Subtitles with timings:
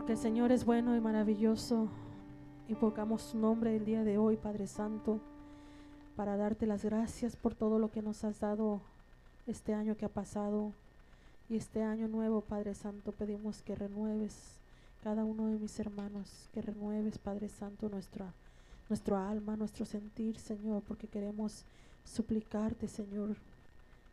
[0.00, 1.90] Porque el Señor es bueno y maravilloso.
[2.68, 5.20] Invocamos su nombre el día de hoy, Padre Santo,
[6.16, 8.80] para darte las gracias por todo lo que nos has dado
[9.46, 10.72] este año que ha pasado.
[11.50, 14.62] Y este año nuevo, Padre Santo, pedimos que renueves
[15.04, 18.32] cada uno de mis hermanos, que renueves, Padre Santo, nuestra,
[18.88, 21.66] nuestro alma, nuestro sentir, Señor, porque queremos
[22.06, 23.36] suplicarte, Señor,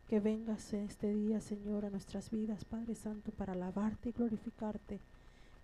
[0.06, 5.00] que vengas este día, Señor, a nuestras vidas, Padre Santo, para alabarte y glorificarte,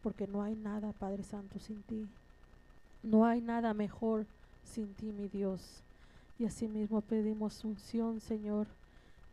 [0.05, 2.07] porque no hay nada, Padre Santo, sin ti.
[3.03, 4.27] No hay nada mejor
[4.63, 5.83] sin ti, mi Dios.
[6.39, 8.67] Y asimismo pedimos unción, Señor,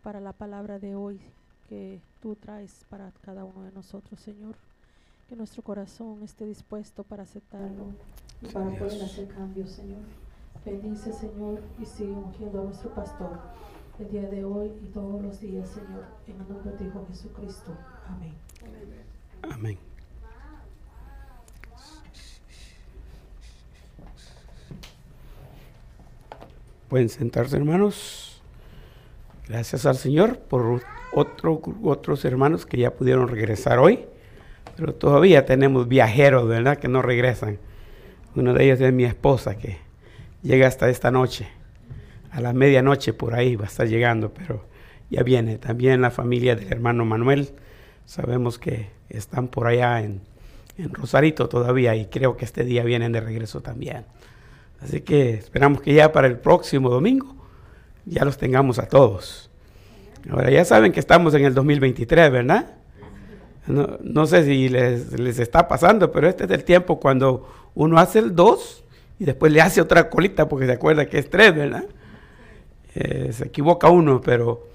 [0.01, 1.19] para la palabra de hoy
[1.67, 4.55] que tú traes para cada uno de nosotros, Señor.
[5.27, 7.87] Que nuestro corazón esté dispuesto para aceptarlo
[8.41, 9.99] y para poder hacer cambios, Señor.
[10.65, 13.39] Bendice, Señor, y sigue ungiendo a nuestro pastor
[13.99, 17.75] el día de hoy y todos los días, Señor, en el nombre de Hijo Jesucristo.
[18.07, 18.33] Amén.
[19.43, 19.90] Amén.
[26.91, 28.41] Pueden sentarse, hermanos.
[29.47, 30.81] Gracias al Señor por
[31.13, 34.01] otro, otros hermanos que ya pudieron regresar hoy,
[34.75, 37.59] pero todavía tenemos viajeros, ¿verdad?, que no regresan.
[38.35, 39.77] Uno de ellos es mi esposa, que
[40.43, 41.47] llega hasta esta noche
[42.29, 44.65] a la medianoche por ahí va a estar llegando, pero
[45.09, 45.59] ya viene.
[45.59, 47.51] También la familia del hermano Manuel,
[48.05, 50.29] sabemos que están por allá en,
[50.77, 54.03] Rosarito todavía y creo que este día vienen de regreso también.
[54.81, 57.35] Así que esperamos que ya para el próximo domingo
[58.05, 59.49] ya los tengamos a todos.
[60.29, 62.75] Ahora ya saben que estamos en el 2023, ¿verdad?
[63.67, 68.19] No, sé si les, les, está pasando, pero este es el tiempo cuando uno hace
[68.19, 68.83] el 2
[69.19, 71.85] y después le hace otra colita porque se acuerda que es 3, ¿verdad?
[72.95, 74.67] Eh, se equivoca uno, pero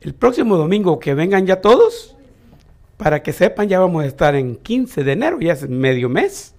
[0.00, 2.16] el próximo domingo que vengan ya todos,
[2.96, 6.54] para que sepan, ya vamos a estar en 15 de enero, ya es medio mes.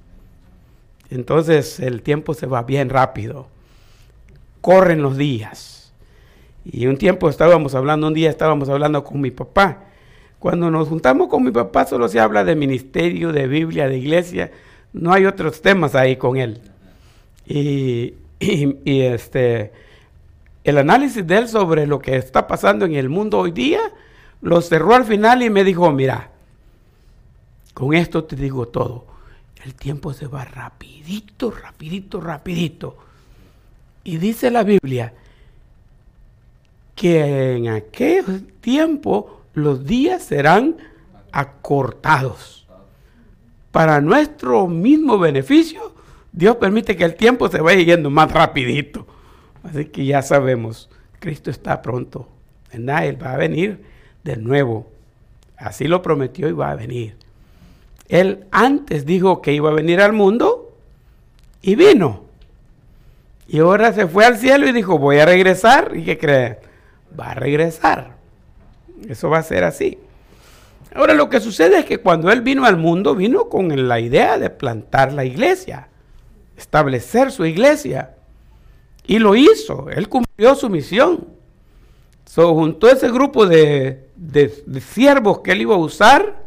[1.09, 3.47] Entonces el tiempo se va bien rápido.
[4.61, 5.93] Corren los días.
[6.65, 9.85] Y un tiempo estábamos hablando, un día estábamos hablando con mi papá.
[10.37, 14.51] Cuando nos juntamos con mi papá solo se habla de ministerio, de Biblia, de iglesia.
[14.93, 16.61] No hay otros temas ahí con él.
[17.45, 18.13] y,
[18.85, 19.71] este,
[20.63, 23.81] el análisis de él sobre lo que está pasando en el mundo hoy día,
[24.41, 26.29] lo cerró al final y me dijo, mira,
[27.73, 29.08] con esto te digo todo.
[29.63, 32.97] El tiempo se va rapidito, rapidito, rapidito.
[34.03, 35.13] Y dice la Biblia
[36.95, 40.77] que en aquel tiempo los días serán
[41.31, 42.67] acortados.
[43.71, 45.93] Para nuestro mismo beneficio,
[46.31, 49.05] Dios permite que el tiempo se vaya yendo más rapidito.
[49.63, 52.27] Así que ya sabemos, Cristo está pronto.
[52.71, 53.05] ¿verdad?
[53.05, 53.83] Él va a venir
[54.23, 54.91] de nuevo.
[55.57, 57.15] Así lo prometió y va a venir.
[58.09, 60.75] Él antes dijo que iba a venir al mundo
[61.61, 62.25] y vino.
[63.47, 65.91] Y ahora se fue al cielo y dijo, voy a regresar.
[65.95, 66.57] ¿Y qué creen?
[67.17, 68.15] Va a regresar.
[69.07, 69.97] Eso va a ser así.
[70.93, 74.37] Ahora lo que sucede es que cuando Él vino al mundo, vino con la idea
[74.37, 75.87] de plantar la iglesia,
[76.57, 78.15] establecer su iglesia.
[79.05, 81.27] Y lo hizo, él cumplió su misión.
[82.25, 84.07] So, juntó ese grupo de,
[84.87, 86.43] siervos que él iba a usar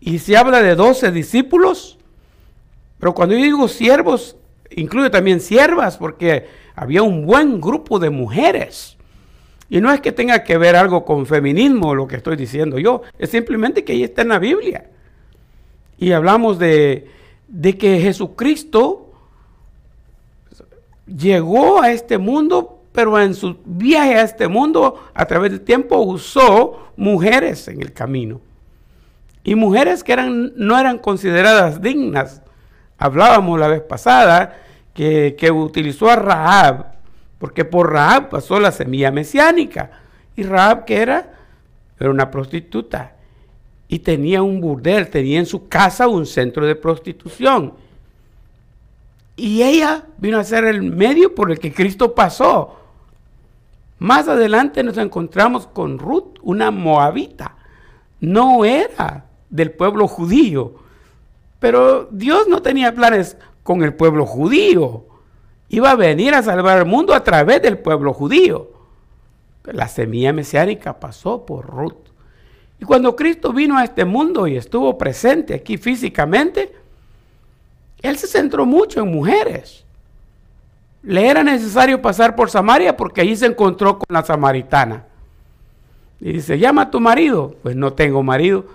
[0.00, 1.98] y se habla de 12 discípulos.
[2.98, 4.36] Pero cuando yo digo siervos,
[4.70, 8.96] incluye también siervas, porque había un buen grupo de mujeres.
[9.68, 13.02] Y no es que tenga que ver algo con feminismo lo que estoy diciendo yo,
[13.18, 14.90] es simplemente que ahí está en la Biblia.
[15.98, 17.08] Y hablamos de,
[17.48, 19.10] de que Jesucristo
[21.06, 25.98] llegó a este mundo, pero en su viaje a este mundo, a través del tiempo,
[25.98, 28.40] usó mujeres en el camino.
[29.46, 32.42] Y mujeres que eran, no eran consideradas dignas.
[32.98, 34.60] Hablábamos la vez pasada
[34.92, 36.86] que, utilizó a Rahab,
[37.38, 39.92] porque por Rahab pasó la semilla mesiánica.
[40.34, 41.32] Y Rahab, que era?
[42.00, 43.12] Era una prostituta.
[43.86, 47.74] Y tenía un burdel, tenía en su casa un centro de prostitución.
[49.36, 52.80] Y ella vino a ser el medio por el que Cristo pasó.
[54.00, 57.54] Más adelante nos encontramos con Ruth, una moabita.
[58.18, 59.25] No era
[59.56, 60.74] del pueblo judío,
[61.58, 65.04] pero Dios no tenía planes con el pueblo judío.
[65.68, 68.70] Iba a venir a salvar al mundo a través del pueblo judío.
[69.64, 72.06] La semilla mesiánica pasó por Ruth.
[72.78, 76.72] Y cuando Cristo vino a este mundo y estuvo presente aquí físicamente,
[78.02, 79.84] él se centró mucho en mujeres.
[81.02, 85.06] Le era necesario pasar por Samaria porque allí se encontró con la samaritana.
[86.20, 87.56] Y dice, llama a tu marido.
[87.62, 88.66] Pues no tengo marido.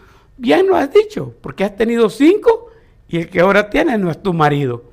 [0.42, 2.72] Bien lo has dicho, porque has tenido cinco
[3.08, 4.84] y el que ahora tiene no es tu marido.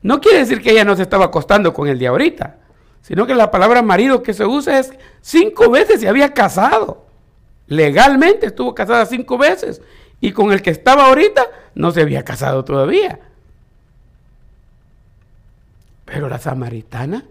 [0.00, 2.56] No quiere decir que ella no se estaba acostando con el de ahorita,
[3.02, 7.04] sino que la palabra marido que se usa es cinco veces se había casado.
[7.66, 9.82] Legalmente estuvo casada cinco veces
[10.18, 13.20] y con el que estaba ahorita no se había casado todavía.
[16.06, 17.26] Pero la samaritana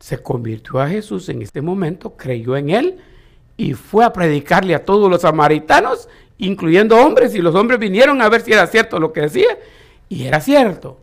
[0.00, 2.98] se convirtió a Jesús en este momento, creyó en él
[3.58, 6.08] y fue a predicarle a todos los samaritanos,
[6.38, 9.58] incluyendo hombres, y los hombres vinieron a ver si era cierto lo que decía,
[10.08, 11.00] y era cierto.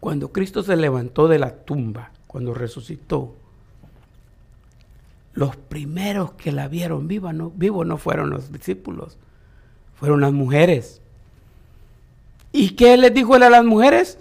[0.00, 3.34] Cuando Cristo se levantó de la tumba, cuando resucitó,
[5.34, 9.18] los primeros que la vieron viva no, vivo no fueron los discípulos,
[9.96, 11.02] fueron las mujeres.
[12.52, 14.16] ¿Y qué les dijo él a las mujeres?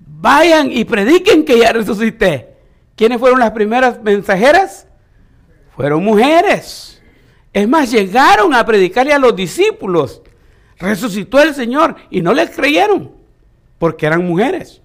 [0.00, 2.56] Vayan y prediquen que ya resucité.
[2.96, 4.86] ¿Quiénes fueron las primeras mensajeras?
[5.76, 7.02] Fueron mujeres.
[7.52, 10.22] Es más, llegaron a predicarle a los discípulos.
[10.78, 13.12] Resucitó el Señor y no les creyeron
[13.78, 14.80] porque eran mujeres.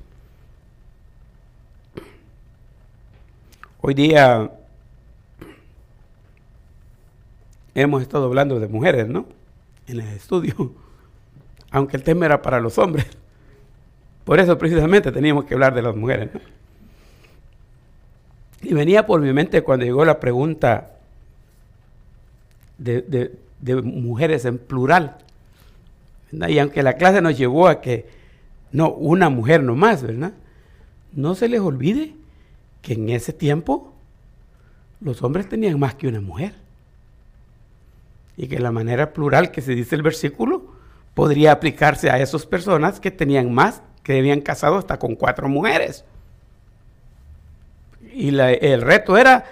[3.82, 4.52] Hoy día
[7.76, 9.28] hemos estado hablando de mujeres, ¿no?
[9.86, 10.74] En el estudio,
[11.70, 13.06] aunque el tema era para los hombres.
[14.24, 16.34] Por eso precisamente teníamos que hablar de las mujeres.
[16.34, 16.40] ¿no?
[18.66, 20.92] Y venía por mi mente cuando llegó la pregunta
[22.80, 23.32] de,
[23.84, 25.18] mujeres en plural.
[26.32, 28.08] Y aunque la clase nos llevó a que
[28.72, 30.34] no, una mujer nomás, ¿verdad?
[31.14, 32.16] No se les olvide
[32.82, 33.94] que en ese tiempo
[35.00, 36.54] los hombres tenían más que una mujer.
[38.36, 40.74] Y que la manera plural que se dice el versículo
[41.14, 46.04] podría aplicarse a esas personas que tenían más, que habían casado hasta con cuatro mujeres.
[48.16, 49.44] Y el reto era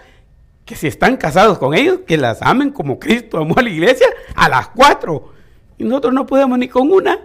[0.66, 4.08] que si están casados con ellos, que las amen como Cristo amó a la iglesia
[4.36, 5.34] a las cuatro.
[5.78, 7.20] Y nosotros no podemos ni con una.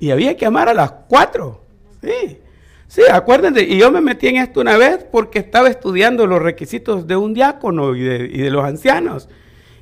[0.00, 1.60] Y había que amar a las cuatro.
[2.02, 2.38] Sí.
[2.88, 7.08] Sí, acuérdense, y yo me metí en esto una vez porque estaba estudiando los requisitos
[7.08, 9.28] de un diácono y de, los ancianos.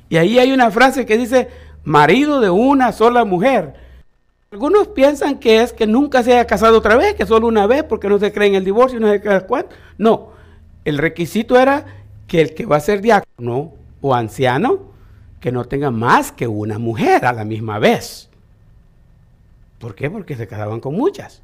[0.09, 1.47] Y ahí hay una frase que dice,
[1.83, 3.75] marido de una sola mujer.
[4.53, 7.81] Algunos piensan que es que nunca se haya casado otra vez, que solo una vez,
[7.81, 9.75] porque no se cree en el divorcio, no sé cuánto.
[9.97, 10.29] No,
[10.85, 11.87] el requisito era
[12.27, 14.91] que el que va a ser diácono o anciano,
[15.39, 18.29] que no tenga más que una mujer a la misma vez.
[19.79, 20.11] ¿Por qué?
[20.11, 21.41] Porque se casaban con muchas.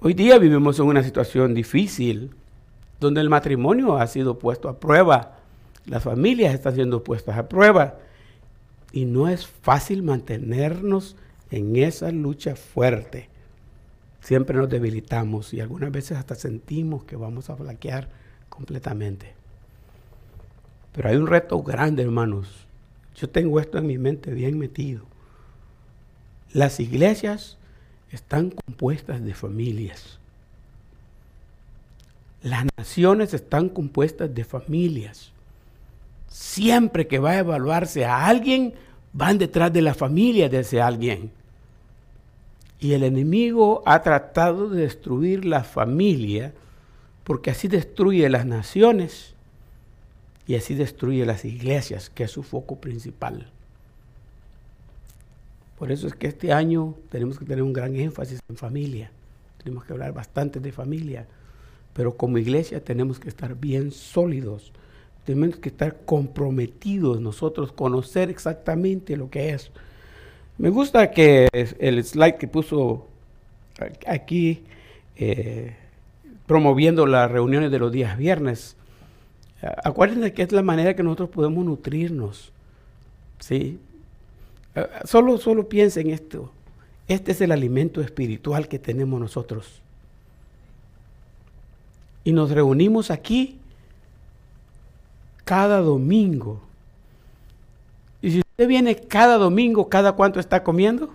[0.00, 2.34] Hoy día vivimos en una situación difícil
[2.98, 5.36] donde el matrimonio ha sido puesto a prueba,
[5.84, 7.98] las familias están siendo puestas a prueba
[8.96, 11.16] y no es fácil mantenernos
[11.50, 13.28] en esa lucha fuerte.
[14.22, 18.08] Siempre nos debilitamos y algunas veces hasta sentimos que vamos a flaquear
[18.48, 19.34] completamente.
[20.94, 22.66] Pero hay un reto grande, hermanos.
[23.14, 25.04] Yo tengo esto en mi mente bien metido.
[26.54, 27.58] Las iglesias
[28.10, 30.18] están compuestas de familias.
[32.42, 35.32] Las naciones están compuestas de familias.
[36.28, 38.72] Siempre que va a evaluarse a alguien,
[39.16, 41.30] van detrás de la familia de ese alguien.
[42.78, 46.52] Y el enemigo ha tratado de destruir la familia
[47.24, 49.32] porque así destruye las naciones
[50.46, 53.50] y así destruye las iglesias, que es su foco principal.
[55.78, 59.10] Por eso es que este año tenemos que tener un gran énfasis en familia.
[59.62, 61.26] Tenemos que hablar bastante de familia.
[61.94, 64.72] Pero como iglesia tenemos que estar bien sólidos.
[65.26, 69.72] Tenemos que estar comprometidos nosotros, conocer exactamente lo que es.
[70.56, 73.08] Me gusta que el slide que puso
[74.06, 74.62] aquí,
[75.16, 75.74] eh,
[76.46, 78.76] promoviendo las reuniones de los días viernes,
[79.82, 82.52] acuérdense que es la manera que nosotros podemos nutrirnos.
[83.40, 83.80] ¿sí?
[85.04, 86.52] Solo, solo piensa en esto.
[87.08, 89.82] Este es el alimento espiritual que tenemos nosotros.
[92.22, 93.58] Y nos reunimos aquí
[95.46, 96.60] cada domingo.
[98.20, 101.08] Y si usted viene cada domingo, ¿cada cuánto está comiendo?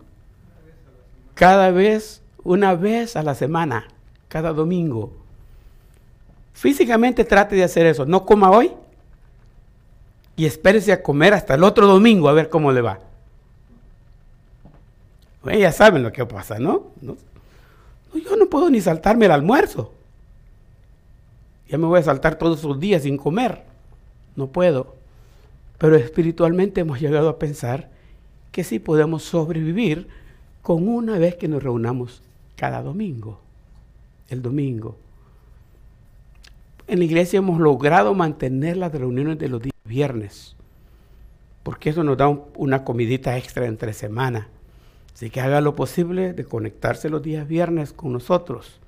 [1.36, 3.88] Cada vez, una vez a la semana,
[4.28, 5.14] cada domingo.
[6.54, 8.08] Físicamente trate de hacer eso.
[8.08, 8.72] No coma hoy
[10.36, 13.12] y espérese a comer hasta el otro domingo a ver cómo le va
[15.44, 16.84] ya saben lo que pasa, ¿no?
[18.14, 19.92] Yo no puedo ni saltarme el almuerzo.
[21.68, 23.64] Ya me voy a saltar todos los días sin comer.
[24.36, 24.96] No puedo.
[25.78, 27.90] Pero espiritualmente hemos llegado a pensar
[28.52, 30.08] que sí podemos sobrevivir
[30.62, 32.22] con una vez que nos reunamos
[32.56, 33.40] cada domingo.
[34.30, 34.98] El domingo.
[36.88, 40.56] en la iglesia hemos logrado mantener las reuniones de los días viernes,
[41.64, 44.50] porque eso nos da una comidita extra entre semana.
[45.14, 48.80] Así que haga lo posible de conectarse los días viernes con nosotros,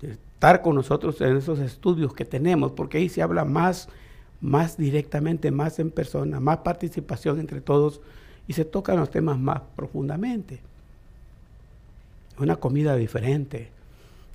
[0.00, 3.88] de estar con nosotros en esos estudios que tenemos, porque ahí se habla más,
[4.40, 8.00] más directamente, más en persona, más participación entre todos
[8.48, 10.60] y se tocan los temas más profundamente.
[12.38, 13.70] Una comida diferente.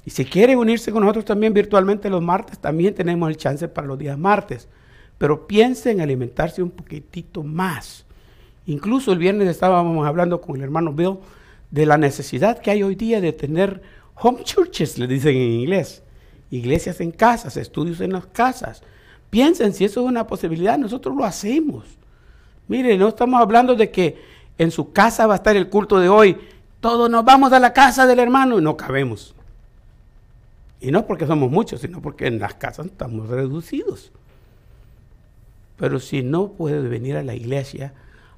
[0.05, 3.88] Y si quiere unirse con nosotros también virtualmente los martes, también tenemos el chance para
[3.88, 4.67] los días martes.
[5.17, 8.05] Pero piense en alimentarse un poquitito más.
[8.65, 11.17] Incluso el viernes estábamos hablando con el hermano Bill
[11.70, 13.81] de la necesidad que hay hoy día de tener
[14.15, 16.03] home churches, le dicen en inglés.
[16.50, 18.84] Iglesias en casas, estudios en las casas.
[19.31, 21.85] Piensen si eso es una posibilidad, nosotros lo hacemos.
[22.67, 24.21] Mire, no estamos hablando de que
[24.57, 26.38] en su casa va a estar el culto de hoy.
[26.81, 29.33] Todos nos vamos a la casa del hermano y no cabemos.
[30.81, 34.11] Y no porque somos muchos, sino porque en las casas estamos reducidos.
[35.77, 37.93] Pero si no puede venir a la iglesia,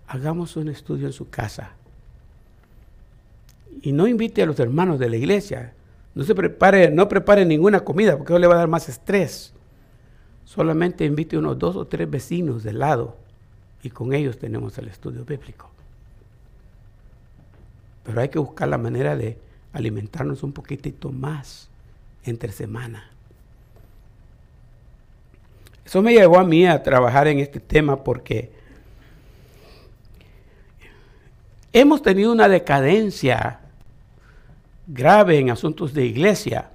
[0.07, 1.71] hagamos un estudio en su casa.
[3.81, 5.73] Y no invite a los hermanos de la iglesia.
[6.13, 9.53] No se prepare, no prepare ninguna comida porque eso le va a dar más estrés.
[10.45, 13.17] Solamente invite unos dos o tres vecinos del lado
[13.81, 15.69] y con ellos tenemos el estudio bíblico.
[18.03, 19.38] Pero hay que buscar la manera de
[19.71, 21.69] alimentarnos un poquitito más
[22.23, 23.09] entre semana.
[25.85, 28.51] Eso me llevó a mí a trabajar en este tema porque
[31.73, 33.59] hemos tenido una decadencia
[34.88, 36.71] grave en asuntos de iglesia,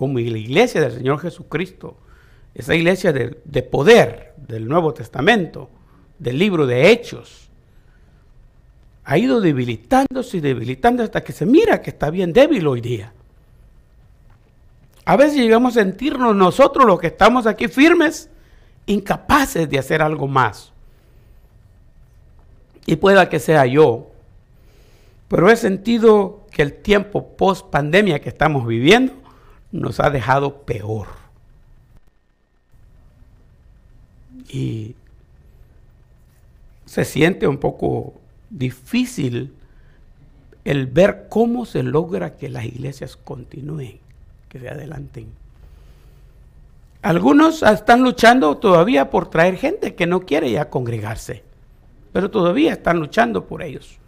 [0.00, 1.94] como la iglesia del Señor Jesucristo,
[2.54, 5.68] esa iglesia de, de poder del Nuevo Testamento,
[6.18, 7.50] del libro de Hechos,
[9.04, 13.12] ha ido debilitándose y debilitando hasta que se mira que está bien débil hoy día.
[15.04, 18.30] A veces llegamos a sentirnos nosotros los que estamos aquí firmes,
[18.86, 20.72] incapaces de hacer algo más.
[22.86, 24.06] Y pueda que sea yo.
[25.28, 29.20] Pero he sentido que el tiempo post pandemia que estamos viviendo
[29.72, 31.08] nos ha dejado peor.
[34.48, 34.96] Y
[36.86, 38.14] se siente un poco
[38.48, 39.54] difícil
[40.64, 43.98] el ver cómo se logra que las iglesias continúen
[44.48, 45.28] que se adelanten.
[47.02, 51.42] Algunos están luchando todavía por traer gente que no quiere ya congregarse,
[52.12, 53.98] pero todavía están luchando por ellos.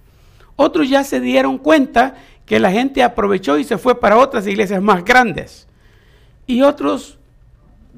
[0.56, 2.16] Otros ya se dieron cuenta
[2.52, 5.66] que la gente aprovechó y se fue para otras iglesias más grandes.
[6.46, 7.16] Y otros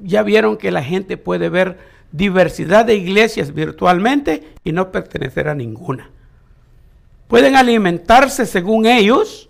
[0.01, 1.77] ya vieron que la gente puede ver
[2.13, 6.09] diversidad de iglesias virtualmente y no pertenecer a ninguna.
[7.27, 9.49] Pueden alimentarse según ellos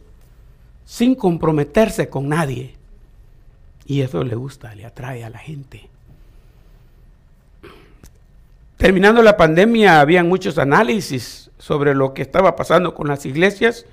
[0.86, 2.74] sin comprometerse con nadie.
[3.86, 5.88] Y eso le gusta, le atrae a la gente.
[8.78, 13.86] Terminando la pandemia, habían muchos análisis sobre lo que estaba pasando con las iglesias.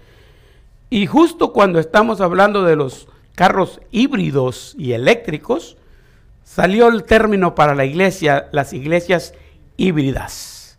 [0.92, 5.78] Y justo cuando estamos hablando de los carros híbridos y eléctricos,
[6.44, 9.32] salió el término para la iglesia, las iglesias
[9.78, 10.78] híbridas.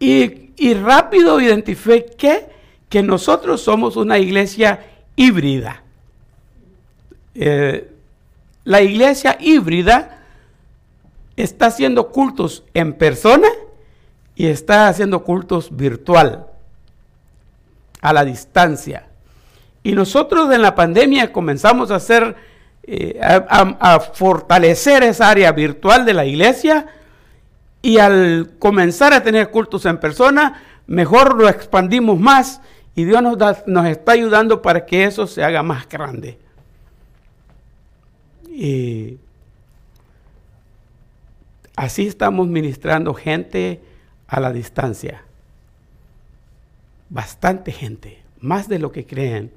[0.00, 2.48] Y, rápido identifiqué
[2.88, 4.80] que nosotros somos una iglesia
[5.14, 5.84] híbrida.
[7.36, 7.92] Eh,
[8.64, 10.24] la iglesia híbrida
[11.36, 13.46] está haciendo cultos en persona
[14.34, 16.48] y está haciendo cultos virtual,
[18.00, 19.06] a la distancia.
[19.82, 22.36] Y nosotros en la pandemia comenzamos a hacer,
[22.82, 26.86] eh, a, fortalecer esa área virtual de la iglesia
[27.80, 32.60] y al comenzar a tener cultos en persona, mejor lo expandimos más
[32.94, 36.38] y Dios nos, nos está ayudando para que eso se haga más grande.
[38.50, 39.18] Y
[41.76, 43.80] así estamos ministrando gente
[44.26, 45.22] a la distancia.
[47.10, 49.52] Bastante gente, más de lo que creen.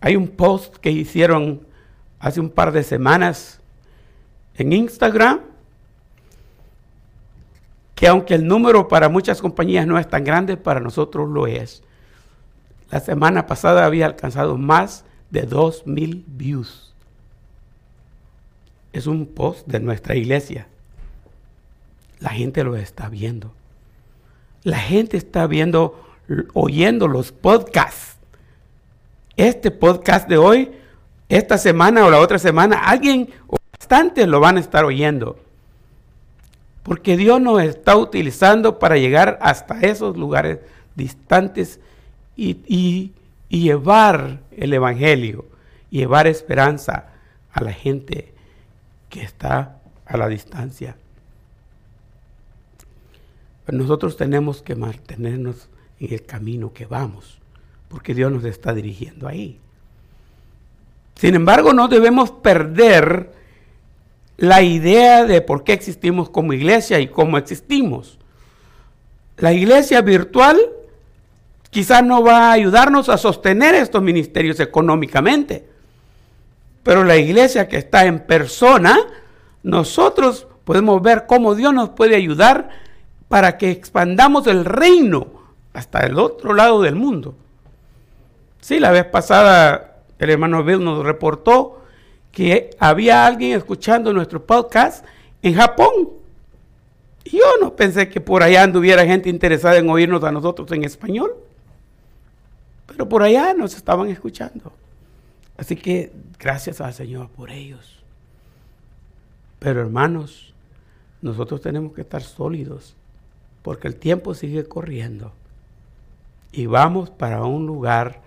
[0.00, 1.66] Hay un post que hicieron
[2.18, 3.60] hace un par de semanas
[4.54, 5.40] en Instagram
[7.94, 11.82] que aunque el número para muchas compañías no es tan grande, para nosotros lo es.
[12.90, 16.92] La semana pasada había alcanzado más de 2.000 views
[18.92, 20.66] es un post de nuestra iglesia.
[22.20, 23.52] La gente lo está viendo.
[24.64, 26.00] La gente está viendo,
[26.54, 28.16] oyendo los podcasts.
[29.36, 30.70] Este podcast de hoy,
[31.28, 35.36] esta semana o la otra semana, alguien o bastantes lo van a estar oyendo.
[36.84, 40.58] Porque Dios nos está utilizando para llegar hasta esos lugares
[40.94, 41.80] distantes
[42.36, 43.12] y, y
[43.48, 45.46] llevar el Evangelio,
[45.90, 47.08] llevar esperanza
[47.52, 48.32] a la gente
[49.08, 50.96] que está a la distancia.
[53.68, 55.68] Nosotros tenemos que mantenernos
[56.00, 57.38] en el camino que vamos,
[57.88, 59.58] porque Dios nos está dirigiendo ahí.
[61.14, 63.30] Sin embargo, no debemos perder
[64.36, 68.18] la idea de por qué existimos como iglesia y cómo existimos.
[69.36, 70.58] La iglesia virtual
[71.70, 75.64] quizás no va a ayudarnos a sostener estos ministerios económicamente,
[76.82, 78.98] pero la iglesia que está en persona,
[79.62, 82.70] nosotros podemos ver cómo Dios nos puede ayudar
[83.32, 85.26] para que expandamos el reino
[85.72, 87.34] hasta el otro lado del mundo.
[88.60, 91.80] Sí, la vez pasada el hermano Bill nos reportó
[92.30, 95.06] que había alguien escuchando nuestro podcast
[95.40, 96.10] en Japón.
[97.24, 101.34] Yo no pensé que por allá anduviera gente interesada en oírnos a nosotros en español.
[102.86, 104.74] Pero por allá nos estaban escuchando.
[105.56, 107.98] Así que gracias al Señor por ellos.
[109.58, 110.52] Pero hermanos,
[111.22, 112.94] nosotros tenemos que estar sólidos
[113.62, 115.32] porque el tiempo sigue corriendo
[116.52, 118.20] y vamos para un lugar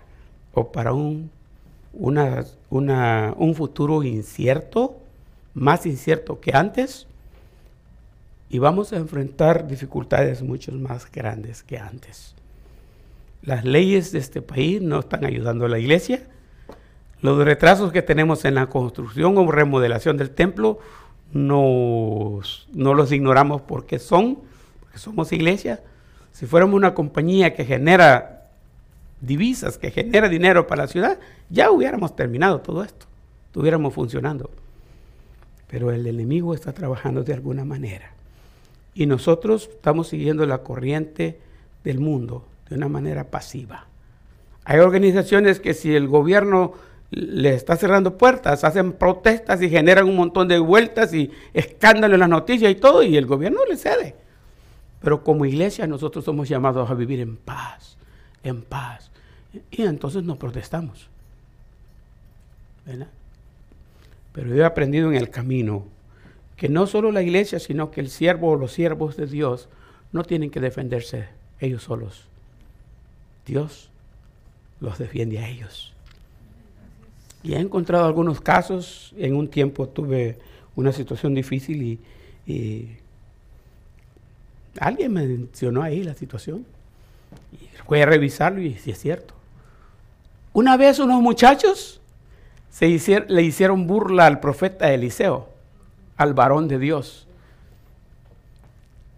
[0.52, 1.30] o para un,
[1.92, 4.96] un futuro incierto,
[5.54, 7.06] más incierto que antes,
[8.48, 12.34] y vamos a enfrentar dificultades mucho más grandes que antes.
[13.42, 16.26] Las leyes de este país no están ayudando a la iglesia.
[17.22, 20.78] Los retrasos que tenemos en la construcción o remodelación del templo
[21.32, 22.40] no
[22.72, 24.38] los ignoramos porque son,
[24.98, 25.82] somos iglesia.
[26.32, 28.48] Si fuéramos una compañía que genera
[29.20, 33.06] divisas, que genera dinero para la ciudad, ya hubiéramos terminado todo esto,
[33.46, 34.50] estuviéramos funcionando.
[35.68, 38.12] Pero el enemigo está trabajando de alguna manera.
[38.94, 41.38] Y nosotros estamos siguiendo la corriente
[41.84, 43.86] del mundo, de una manera pasiva.
[44.64, 46.74] Hay organizaciones que si el gobierno
[47.10, 52.20] le está cerrando puertas, hacen protestas y generan un montón de vueltas y escándalo en
[52.20, 54.14] las noticias y todo, y el gobierno le cede.
[55.06, 57.96] Pero como iglesia nosotros somos llamados a vivir en paz,
[58.42, 59.12] en paz.
[59.70, 61.08] Y entonces nos protestamos.
[64.32, 65.84] Pero yo he aprendido en el camino
[66.56, 69.68] que no solo la iglesia, sino que el siervo o los siervos de Dios
[70.10, 71.28] no tienen que defenderse
[71.60, 72.24] ellos solos.
[73.46, 73.90] Dios
[74.80, 75.92] los defiende a ellos.
[77.44, 80.40] Y he encontrado algunos casos, en un tiempo tuve
[80.74, 82.00] una situación difícil
[82.44, 82.96] y,
[84.80, 86.66] alguien me mencionó ahí la situación.
[87.52, 89.34] Y fui a revisarlo y sí es cierto.
[90.52, 92.00] Una vez unos muchachos
[92.70, 92.86] se
[93.28, 95.48] le hicieron burla al profeta Eliseo,
[96.16, 97.26] al varón de Dios.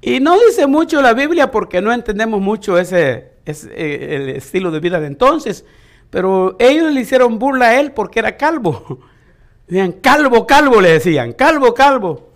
[0.00, 4.70] Y no dice mucho la Biblia porque no entendemos mucho ese, es eh, el estilo
[4.70, 5.64] de vida de entonces.
[6.10, 9.00] Pero ellos le hicieron burla a él porque era calvo.
[9.66, 12.30] Decían, calvo, calvo, le decían, calvo, calvo.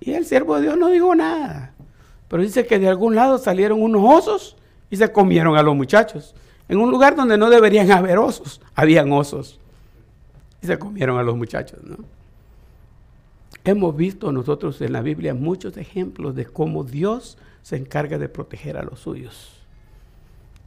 [0.00, 1.73] Y el siervo de Dios no dijo nada.
[2.28, 4.56] Pero dice que de algún lado salieron unos osos
[4.90, 6.34] y se comieron a los muchachos.
[6.68, 9.60] En un lugar donde no deberían haber osos, habían osos.
[10.62, 11.78] Y se comieron a los muchachos,
[13.66, 18.76] Hemos visto nosotros en la Biblia muchos ejemplos de cómo Dios se encarga de proteger
[18.76, 19.54] a los suyos.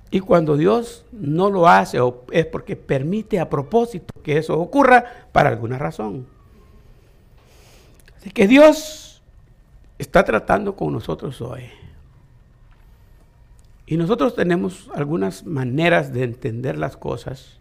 [0.09, 1.99] Y cuando Dios no lo hace
[2.31, 6.25] es porque permite a propósito que eso ocurra para alguna razón.
[8.17, 9.06] Así que Dios
[9.97, 11.63] está tratando con nosotros hoy.
[13.86, 17.57] Y nosotros tenemos algunas maneras de entender las cosas.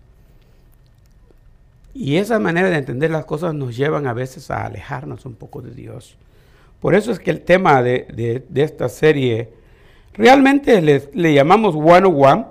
[1.94, 5.62] Y esa manera de entender las cosas nos llevan a veces a alejarnos un poco
[5.62, 6.16] de Dios.
[6.80, 9.56] Por eso es que el tema de, de esta serie
[10.16, 12.44] Realmente le, llamamos one on one.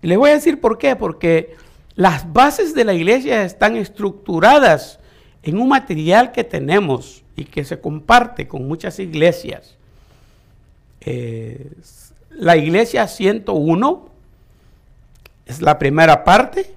[0.00, 0.94] Les voy a decir por qué.
[0.94, 1.54] Porque
[1.94, 5.00] las bases de la iglesia están estructuradas
[5.42, 9.76] en un material que tenemos y que se comparte con muchas iglesias.
[12.30, 14.08] la iglesia 101
[15.46, 16.74] es la primera parte,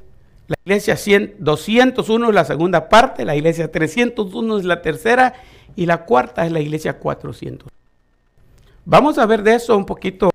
[0.48, 0.98] la iglesia
[1.38, 5.34] 201 es la segunda parte, la iglesia 301 es la tercera
[5.76, 7.70] y la cuarta es la iglesia 400.
[8.86, 10.32] Vamos a ver de eso un poquito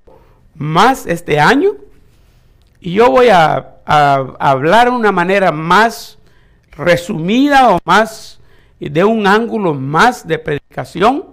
[0.55, 1.73] más este año.
[2.81, 6.19] Y yo voy a, hablar de una manera más
[6.73, 8.39] resumida o más
[8.89, 11.25] de un ángulo más de predicación.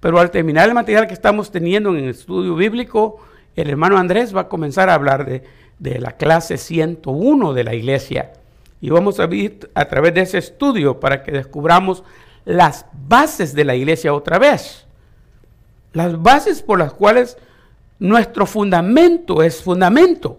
[0.00, 3.20] Pero al terminar el material que estamos teniendo en el estudio bíblico,
[3.56, 5.42] el hermano Andrés va a comenzar a hablar de,
[5.78, 8.32] de la clase 101 de la iglesia.
[8.80, 12.04] Y vamos a ver a través de ese estudio para que descubramos
[12.44, 14.88] las bases de la iglesia otra vez
[15.92, 17.36] las bases por las cuales
[17.98, 20.38] nuestro fundamento es fundamento.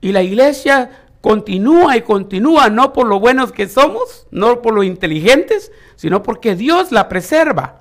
[0.00, 4.82] Y la iglesia continúa y continúa, no por lo buenos que somos, no por lo
[4.82, 7.80] inteligentes, sino porque Dios la preserva.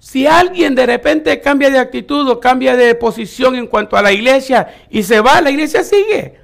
[0.00, 4.12] Si alguien de repente cambia de actitud o cambia de posición en cuanto a la
[4.12, 6.40] iglesia y se va, la iglesia sigue.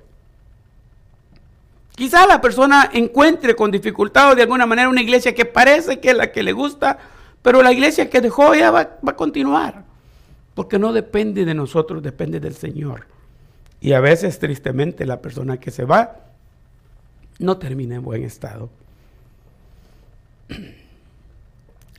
[1.97, 6.11] Quizá la persona encuentre con dificultad o de alguna manera una iglesia que parece que
[6.11, 6.99] es la que le gusta,
[7.43, 9.83] pero la iglesia que dejó ya va, va a continuar.
[10.55, 13.15] Porque no depende de nosotros, depende del Señor.
[13.87, 16.16] Y a veces, tristemente, la persona que se va
[17.38, 18.68] no termina en buen estado.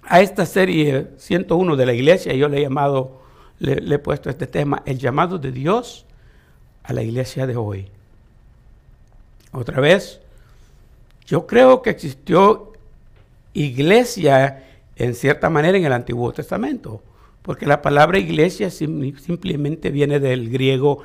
[0.04, 3.22] A esta serie 101 de la iglesia yo le he llamado,
[3.60, 6.06] le, he puesto este tema, el llamado de Dios
[6.84, 7.88] a la iglesia de hoy.
[9.54, 10.20] Otra vez,
[11.26, 12.74] yo creo que existió
[13.54, 14.66] iglesia
[14.98, 17.02] en cierta manera en el Antiguo Testamento,
[17.44, 21.04] porque la palabra iglesia simplemente viene del griego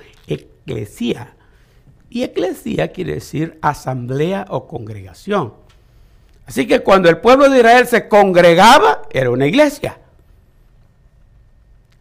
[0.65, 1.35] eclesia.
[2.11, 5.55] Y eclesia quiere decir asamblea o congregación.
[6.47, 9.99] Así que cuando el pueblo de Israel se congregaba, era una iglesia.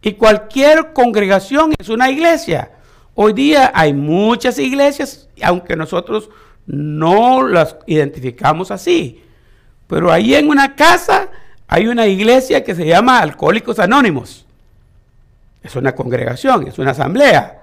[0.02, 2.72] Y cualquier congregación es una iglesia.
[3.14, 6.28] Hoy día hay muchas iglesias, aunque nosotros
[6.66, 9.22] no las identificamos así.
[9.86, 11.28] Pero ahí en una casa
[11.68, 14.44] hay una iglesia que se llama Alcohólicos Anónimos.
[15.62, 17.61] Es una congregación, es una asamblea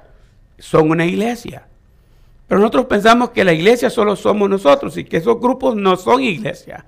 [0.60, 1.65] son una iglesia.
[2.48, 6.24] Pero nosotros pensamos que la iglesia solo somos nosotros y que esos grupos no son
[6.24, 6.86] iglesia.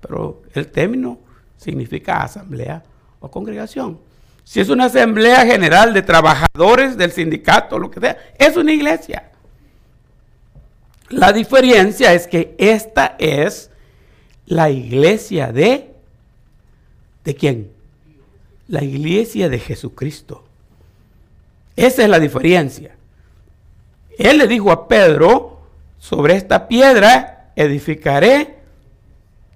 [0.00, 1.18] Pero el término
[1.56, 2.82] significa asamblea
[3.18, 3.98] o congregación.
[4.44, 9.30] Si es una asamblea general de trabajadores del sindicato, lo que sea, es una iglesia.
[11.08, 13.70] La diferencia es que esta es
[14.46, 15.92] la iglesia de...
[17.24, 17.70] ¿De quién?
[18.68, 20.44] La iglesia de Jesucristo.
[21.74, 22.96] Esa es la diferencia.
[24.18, 25.60] Él le dijo a Pedro,
[25.98, 28.56] sobre esta piedra edificaré.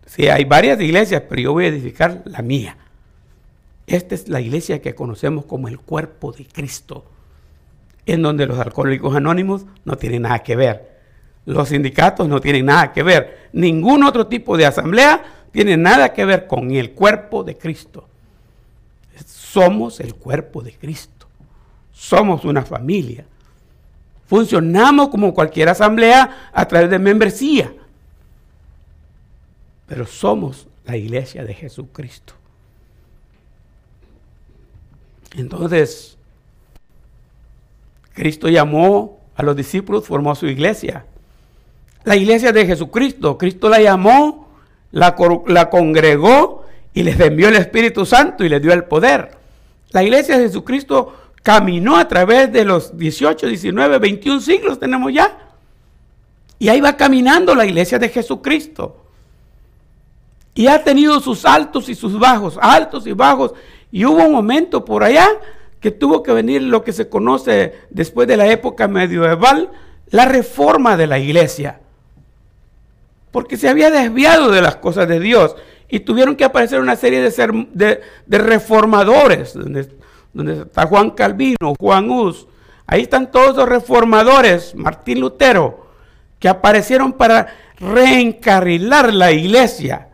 [0.07, 2.77] Sí, hay varias iglesias, pero yo voy a edificar la mía.
[3.87, 7.05] Esta es la iglesia que conocemos como el cuerpo de Cristo,
[8.07, 10.95] en donde los alcohólicos anónimos no tienen nada que ver.
[11.47, 13.49] Los sindicatos no tienen nada que ver.
[13.53, 18.09] Ningún otro tipo de asamblea tiene nada que ver con el cuerpo de Cristo.
[19.27, 21.27] Somos el cuerpo de Cristo.
[21.93, 23.27] Somos una familia.
[24.27, 27.73] Funcionamos como cualquier asamblea a través de membresía.
[29.87, 32.35] Pero somos la iglesia de Jesucristo.
[35.37, 36.17] Entonces,
[38.15, 41.05] Cristo llamó a los discípulos, formó su iglesia.
[42.05, 44.49] La iglesia de Jesucristo, Cristo la llamó,
[44.93, 45.17] la,
[45.71, 49.33] congregó y les envió el Espíritu Santo y les dio el poder.
[49.91, 55.39] La iglesia de Jesucristo caminó a través de los 18, 19, 21 siglos tenemos ya.
[56.59, 59.05] Y ahí va caminando la iglesia de Jesucristo.
[60.55, 63.53] Y ha tenido sus altos y sus bajos, altos y bajos.
[63.93, 65.29] Y hubo un momento por allá
[65.81, 69.71] que tuvo que venir lo que se conoce después de la época medieval,
[70.09, 71.81] la reforma de la iglesia.
[73.33, 75.57] Porque se había desviado de las cosas de Dios
[75.91, 79.55] y tuvieron que aparecer una serie de, de, de reformadores,
[80.35, 82.47] donde está Juan Calvino, Juan Hus,
[82.87, 85.87] ahí están todos los reformadores, Martín Lutero,
[86.39, 90.09] que aparecieron para reencarrilar la iglesia,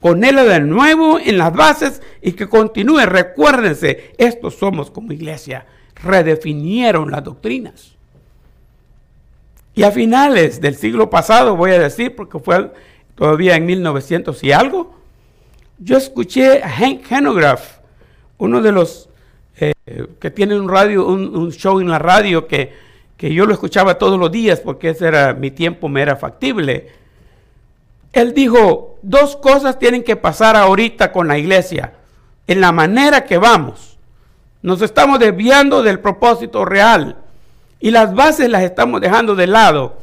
[0.00, 3.00] ponerla de nuevo en las bases y que continúe.
[3.06, 5.66] Recuérdense, estos somos como iglesia,
[6.02, 7.92] redefinieron las doctrinas.
[9.74, 12.72] Y a finales del siglo pasado, voy a decir, porque fue
[13.14, 14.94] todavía en 1900 y algo,
[15.78, 17.78] yo escuché a Hank Henograph,
[18.38, 19.09] uno de los
[19.92, 22.72] eh, que tiene un radio, un, show en la radio que,
[23.16, 26.92] que, yo lo escuchaba todos los días porque ese era mi tiempo, me era factible.
[28.12, 31.94] Él dijo, dos cosas tienen que pasar ahorita con la iglesia,
[32.46, 33.98] en la manera que vamos.
[34.62, 37.16] Nos estamos desviando del propósito real
[37.80, 39.96] y las bases las estamos dejando de lado.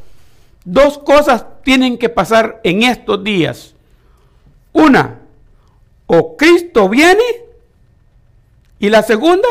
[0.65, 3.73] Dos cosas tienen que pasar en estos días.
[4.73, 5.19] Una,
[6.07, 7.23] o Cristo viene
[8.79, 9.47] y la segunda,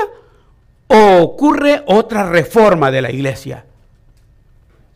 [0.89, 3.65] o ocurre otra reforma de la iglesia.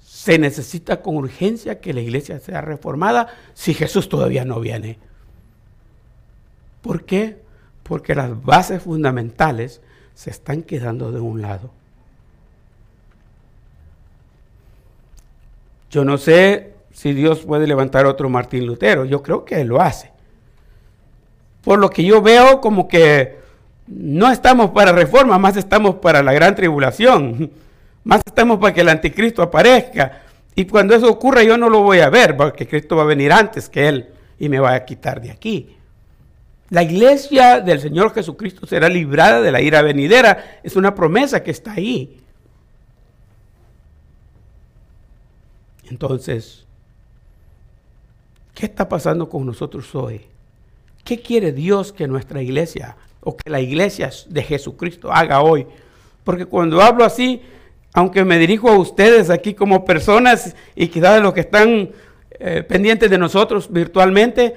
[0.00, 4.98] Se necesita con urgencia que la iglesia sea reformada si Jesús todavía no viene.
[6.83, 7.38] ¿Por qué?
[7.83, 9.81] Porque las bases fundamentales
[10.14, 11.70] se están quedando de un lado.
[15.90, 19.05] Yo no sé si Dios puede levantar otro Martín Lutero.
[19.05, 20.12] Yo creo que lo hace.
[21.62, 23.39] Por lo que yo veo como que
[23.90, 27.50] no estamos para reforma, más estamos para la gran tribulación.
[28.05, 30.22] Más estamos para que el anticristo aparezca.
[30.55, 33.33] Y cuando eso ocurra yo no lo voy a ver, porque Cristo va a venir
[33.33, 35.76] antes que Él y me va a quitar de aquí.
[36.70, 40.61] La iglesia del Señor Jesucristo será librada de la ira venidera.
[40.62, 42.20] Es una promesa que está ahí.
[45.90, 46.64] Entonces,
[48.55, 50.20] ¿qué está pasando con nosotros hoy?
[51.03, 55.66] ¿Qué quiere Dios que nuestra iglesia o que la iglesia de Jesucristo haga hoy?
[56.24, 57.42] Porque cuando hablo así,
[57.92, 61.90] aunque me dirijo a ustedes aquí como personas y quizás los que están
[62.38, 64.54] eh, pendientes de nosotros virtualmente,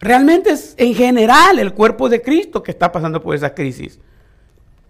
[0.00, 3.98] realmente es en general el cuerpo de Cristo que está pasando por esa crisis.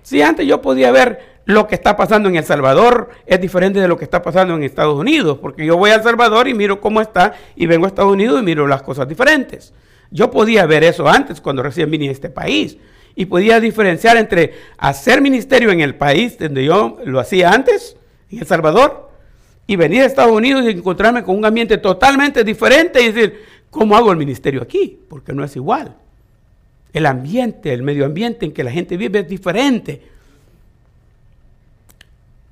[0.03, 3.89] Si antes yo podía ver lo que está pasando en El Salvador, es diferente de
[3.89, 6.81] lo que está pasando en Estados Unidos, porque yo voy a El Salvador y miro
[6.81, 9.73] cómo está, y vengo a Estados Unidos y miro las cosas diferentes.
[10.11, 12.79] Yo podía ver eso antes, cuando recién vine a este país
[13.15, 17.97] y podía diferenciar entre hacer ministerio en el país donde yo lo hacía antes,
[18.31, 19.11] en El Salvador,
[19.67, 23.97] y venir a Estados Unidos y encontrarme con un ambiente totalmente diferente y decir, ¿cómo
[23.97, 24.99] hago el ministerio aquí?
[25.09, 25.97] Porque no es igual.
[26.93, 30.01] El ambiente, el medio ambiente en que la gente vive es diferente.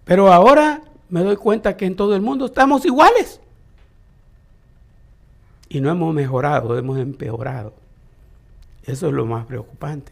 [0.05, 3.41] Pero ahora me doy cuenta que en todo el mundo estamos iguales.
[5.77, 7.75] Y no hemos mejorado, hemos empeorado.
[8.83, 10.11] Eso es lo más preocupante.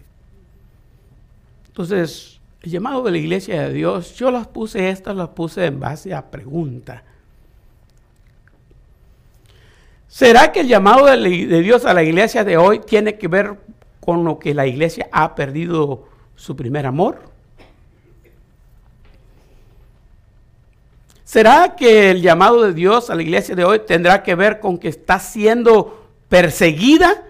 [1.69, 5.81] Entonces, el llamado de la iglesia de Dios, yo las puse estas, las puse en
[5.81, 7.03] base a pregunta.
[10.07, 13.59] ¿Será que el llamado de, Dios a la iglesia de hoy tiene que ver
[14.01, 17.23] con lo que la iglesia ha perdido su primer amor?
[21.35, 24.79] ¿Será que el llamado de Dios a la iglesia de hoy tendrá que ver con
[24.79, 27.25] que está siendo perseguida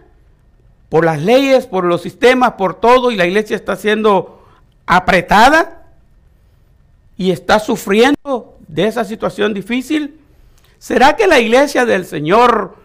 [0.91, 4.45] por las leyes, por los sistemas, por todo, y la iglesia está siendo
[4.85, 5.87] apretada
[7.17, 10.21] y está sufriendo de esa situación difícil?
[10.79, 12.77] ¿Será que la iglesia del Señor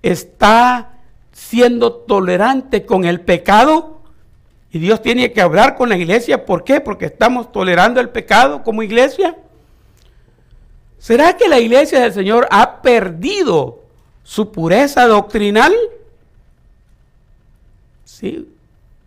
[0.00, 0.92] está
[1.32, 4.00] siendo tolerante con el pecado?
[4.70, 6.46] Y Dios tiene que hablar con la iglesia.
[6.46, 6.80] ¿Por qué?
[6.80, 9.34] Porque estamos tolerando el pecado como iglesia.
[10.98, 13.84] ¿Será que la iglesia del Señor ha perdido
[14.24, 15.72] su pureza doctrinal?
[18.04, 18.48] Sí,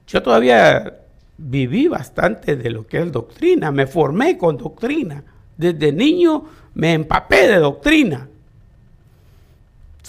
[0.08, 0.98] yo todavía
[1.38, 5.24] viví bastante de lo que es doctrina, me formé con doctrina.
[5.58, 8.28] Desde niño me empapé de doctrina.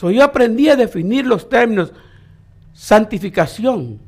[0.01, 1.93] yo aprendí a definir los términos
[2.73, 3.99] santificación.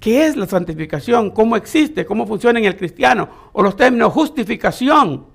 [0.00, 1.30] ¿Qué es la santificación?
[1.30, 2.04] ¿Cómo existe?
[2.04, 3.28] ¿Cómo funciona en el cristiano?
[3.52, 5.33] O los términos justificación.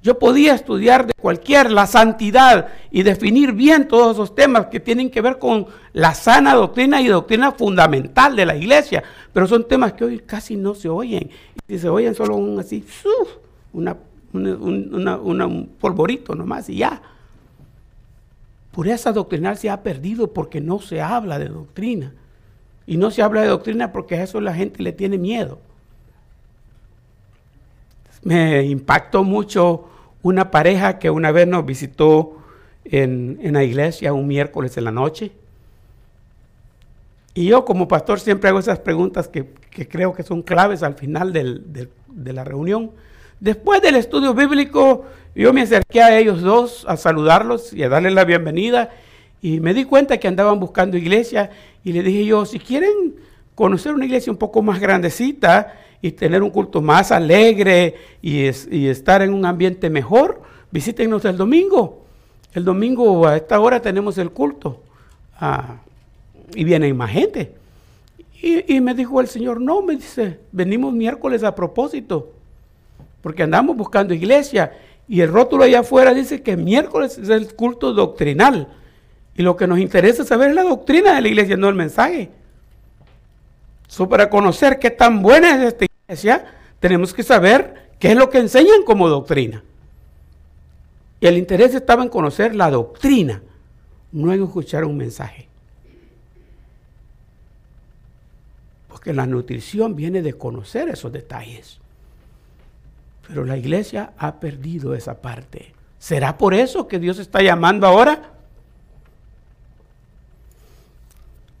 [0.00, 5.10] Yo podía estudiar de cualquier la santidad y definir bien todos esos temas que tienen
[5.10, 9.94] que ver con la sana doctrina y doctrina fundamental de la iglesia, pero son temas
[9.94, 11.30] que hoy casi no se oyen.
[11.66, 12.84] Y se oyen solo un así,
[13.72, 13.96] una,
[14.32, 17.02] un polvorito nomás y ya.
[18.70, 22.12] Pureza doctrinal se ha perdido porque no se habla de doctrina.
[22.86, 25.58] Y no se habla de doctrina porque a eso la gente le tiene miedo
[28.22, 29.88] me impactó mucho
[30.22, 32.38] una pareja que una vez nos visitó
[32.84, 35.32] en, la iglesia un miércoles en la noche.
[37.34, 39.46] Y yo como pastor siempre hago esas preguntas que,
[39.88, 42.90] creo que son claves al final de la reunión.
[43.40, 45.04] Después del estudio bíblico,
[45.34, 48.90] yo me acerqué a ellos dos a saludarlos y a darles la bienvenida.
[49.40, 51.50] Y me di cuenta que andaban buscando iglesia
[51.84, 53.14] y le dije yo, si quieren
[53.54, 59.22] conocer una iglesia un poco más grandecita, y tener un culto más alegre y, estar
[59.22, 62.04] en un ambiente mejor, visítenos el domingo.
[62.54, 64.80] El domingo a esta hora tenemos el culto
[65.38, 65.76] ah,
[66.54, 67.54] y viene más gente.
[68.40, 72.32] Y, y, me dijo el Señor, no, me dice, venimos miércoles a propósito,
[73.20, 74.72] porque andamos buscando iglesia
[75.08, 78.68] y el rótulo allá afuera dice que miércoles es el culto doctrinal.
[79.34, 82.30] Y lo que nos interesa saber es la doctrina de la iglesia, no el mensaje.
[83.86, 86.46] So, para conocer qué tan buena es esta iglesia,
[86.80, 89.62] tenemos que saber qué es lo que enseñan como doctrina.
[91.20, 93.42] Y el interés estaba en conocer la doctrina,
[94.12, 95.48] no en escuchar un mensaje.
[98.88, 101.78] Porque la nutrición viene de conocer esos detalles.
[103.26, 105.74] Pero la iglesia ha perdido esa parte.
[105.98, 108.32] ¿Será por eso que Dios está llamando ahora?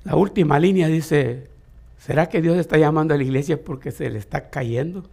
[0.04, 1.50] La última línea dice,
[1.98, 5.04] ¿Será que Dios está llamando a la iglesia porque se le está cayendo?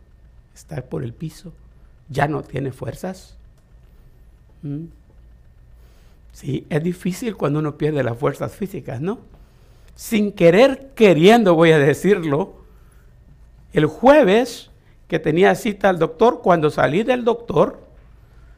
[0.54, 1.54] Está por el piso.
[2.10, 3.36] Ya no tiene fuerzas.
[4.62, 4.86] ¿Mm?
[6.32, 9.20] Sí, es difícil cuando uno pierde las fuerzas físicas, ¿no?
[9.96, 12.56] Sin querer, queriendo, voy a decirlo,
[13.74, 14.76] el jueves que
[15.08, 16.42] que tenía cita al doctor.
[16.42, 17.80] Cuando salí del doctor,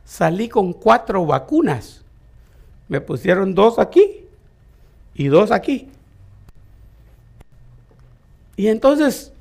[0.03, 2.03] salí con cuatro vacunas.
[2.87, 4.25] Me pusieron dos aquí
[5.13, 5.89] y dos aquí.
[8.57, 9.31] Y entonces,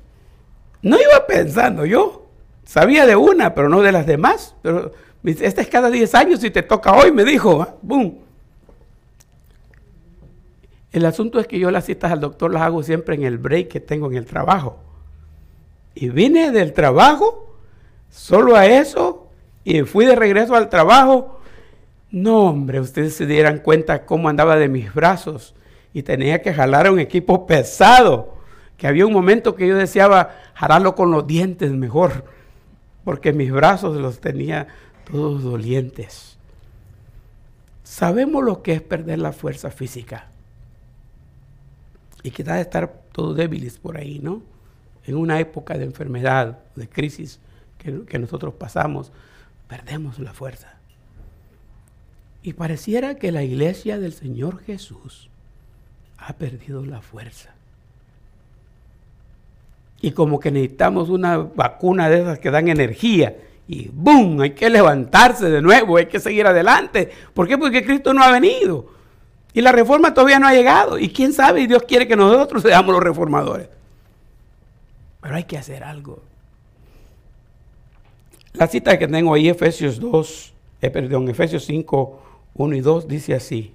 [0.81, 2.27] no iba pensando yo.
[2.63, 4.55] Sabía de una, pero no de las demás.
[4.61, 7.61] Pero esta es cada 10 años y te toca hoy, me dijo.
[7.61, 7.75] ¿ah?
[7.81, 8.19] ¡Bum!
[10.91, 13.67] El asunto es que yo las citas al doctor las hago siempre en el break
[13.67, 14.79] que tengo en el trabajo.
[15.95, 17.57] Y vine del trabajo
[18.09, 19.27] solo a eso
[19.63, 21.39] y fui de regreso al trabajo.
[22.11, 25.55] No, hombre, ustedes se dieran cuenta cómo andaba de mis brazos
[25.93, 28.36] y tenía que jalar a un equipo pesado.
[28.77, 32.25] Que había un momento que yo deseaba jalarlo con los dientes mejor,
[33.03, 34.67] porque mis brazos los tenía
[35.09, 36.37] todos dolientes.
[37.83, 40.27] Sabemos lo que es perder la fuerza física
[42.21, 44.41] y quizás estar todos débiles por ahí, ¿no?
[45.05, 47.39] En una época de enfermedad, de crisis
[47.77, 49.11] que, que nosotros pasamos,
[49.69, 50.75] perdemos la fuerza.
[52.43, 55.29] Y pareciera que la iglesia del Señor Jesús
[56.17, 57.56] ha perdido la fuerza.
[60.01, 63.35] Y como que necesitamos una vacuna de esas que dan energía.
[63.67, 64.41] Y ¡boom!
[64.41, 67.09] Hay que levantarse de nuevo, hay que seguir adelante.
[67.33, 67.57] ¿Por qué?
[67.57, 68.87] Porque Cristo no ha venido.
[69.53, 70.99] Y la reforma todavía no ha llegado.
[70.99, 73.69] Y quién sabe, Dios quiere que nosotros seamos los reformadores.
[75.21, 76.21] Pero hay que hacer algo.
[78.53, 82.21] La cita que tengo ahí, Efesios 2, eh, perdón, Efesios 5,
[82.55, 83.73] 1 y 2, dice así.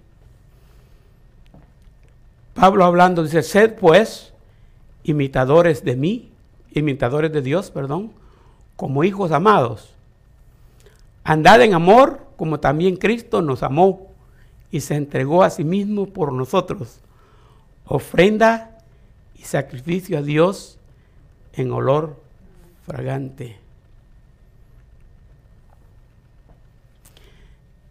[2.55, 4.32] Pablo hablando dice, sed pues
[5.05, 6.31] imitadores de mí,
[6.73, 8.13] imitadores de Dios, perdón,
[8.77, 9.93] como hijos amados.
[11.25, 14.09] Andad en amor como también Cristo nos amó
[14.71, 16.99] y se entregó a sí mismo por nosotros,
[17.85, 18.79] ofrenda
[19.37, 20.79] y sacrificio a Dios
[21.53, 22.17] en olor
[22.87, 23.59] fragante.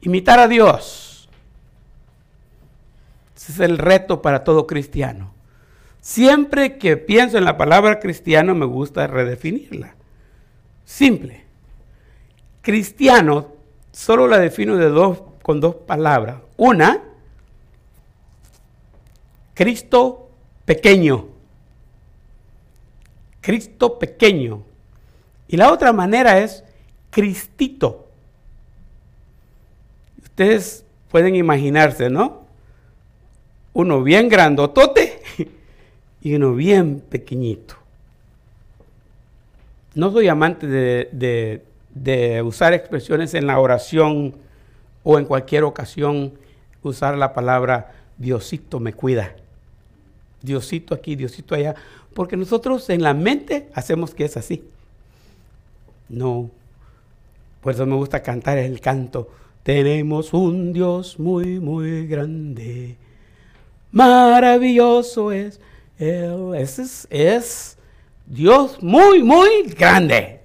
[0.02, 1.30] Imitar a Dios.
[3.36, 5.32] Ese es el reto para todo cristiano.
[6.02, 9.94] Siempre que pienso en la palabra cristiano me gusta redefinirla.
[10.84, 11.46] Simple.
[12.62, 13.54] Cristiano
[13.92, 16.42] solo la defino de dos, con dos palabras.
[16.58, 17.04] Una,
[19.54, 20.32] Cristo
[20.66, 21.28] pequeño.
[23.40, 24.64] Cristo pequeño.
[25.48, 26.64] Y la otra manera es
[27.12, 28.08] Cristito.
[30.24, 32.46] Ustedes pueden imaginarse, ¿no?
[33.74, 35.22] Uno bien grandotote
[36.22, 37.76] y uno bien pequeñito.
[39.94, 41.62] No soy amante de,
[41.94, 44.36] de usar expresiones en la oración
[45.04, 46.34] o en cualquier ocasión
[46.84, 49.36] usar la palabra Diosito me cuida.
[50.42, 51.76] Diosito aquí, Diosito allá,
[52.14, 54.64] porque nosotros en la mente hacemos que es así.
[56.10, 56.50] No.
[57.62, 59.30] Por eso me gusta cantar el canto.
[59.64, 62.98] Tenemos un Dios muy, muy grande.
[63.92, 65.60] Maravilloso es
[66.02, 66.54] Él.
[66.56, 67.78] Es
[68.26, 70.42] Dios muy, muy grande.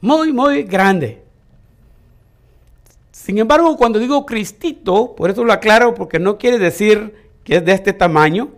[0.00, 1.22] Muy, muy grande.
[3.10, 7.64] Sin embargo, cuando digo Cristito, por eso lo aclaro, porque no quiere decir que es
[7.64, 8.50] de este tamaño,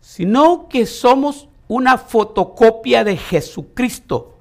[0.00, 4.34] sino que somos una fotocopia de Jesucristo.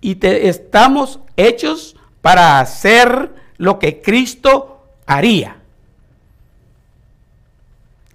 [0.00, 5.55] Y estamos hechos para hacer lo que Cristo haría.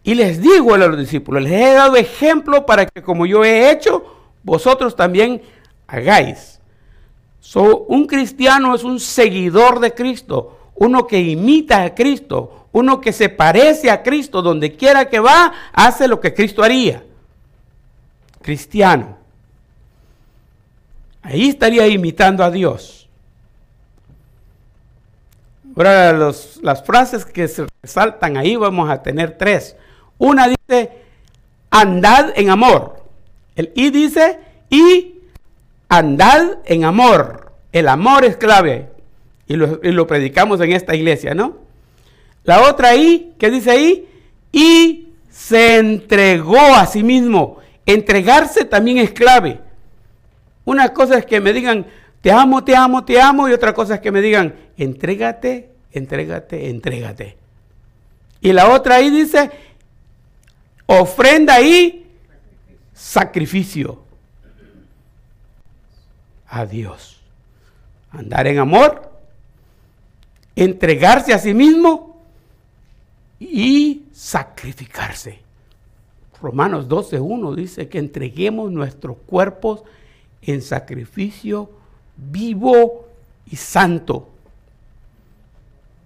[0.03, 3.71] Y les digo a los discípulos, les he dado ejemplo para que como yo he
[3.71, 4.03] hecho,
[4.43, 5.41] vosotros también
[5.87, 6.51] hagáis
[7.87, 13.29] un cristiano es un seguidor de Cristo, uno que imita a Cristo, uno que se
[13.29, 17.03] parece a Cristo, donde quiera que va, hace lo que Cristo haría.
[18.41, 19.17] Cristiano.
[21.21, 23.09] Ahí estaría imitando a Dios.
[25.75, 29.75] Ahora las frases que se resaltan ahí vamos a tener tres.
[30.21, 30.91] Una dice,
[31.71, 33.03] andad en amor.
[33.55, 34.37] El I dice,
[34.69, 35.15] y
[35.89, 37.53] andad en amor.
[37.71, 38.87] El amor es clave.
[39.47, 41.57] Y lo, predicamos en esta iglesia, ¿no?
[42.43, 44.07] La otra ahí, ¿qué dice ahí?
[44.51, 47.57] Y se entregó a sí mismo.
[47.87, 49.59] Entregarse también es clave.
[50.65, 51.87] Una cosa es que me digan,
[52.21, 53.49] te amo, te amo, te amo.
[53.49, 57.37] Y otra cosa es que me digan, entrégate, entrégate, entrégate.
[58.39, 59.49] Y la otra ahí dice,
[60.99, 62.05] ofrenda y
[62.93, 64.03] sacrificio
[66.47, 67.21] a Dios.
[68.11, 69.11] Andar en amor,
[70.55, 72.21] entregarse a sí mismo
[73.39, 75.39] y sacrificarse.
[76.41, 79.83] Romanos 12.1 dice que entreguemos nuestros cuerpos
[80.41, 81.71] en sacrificio
[82.17, 83.07] vivo
[83.49, 84.27] y santo.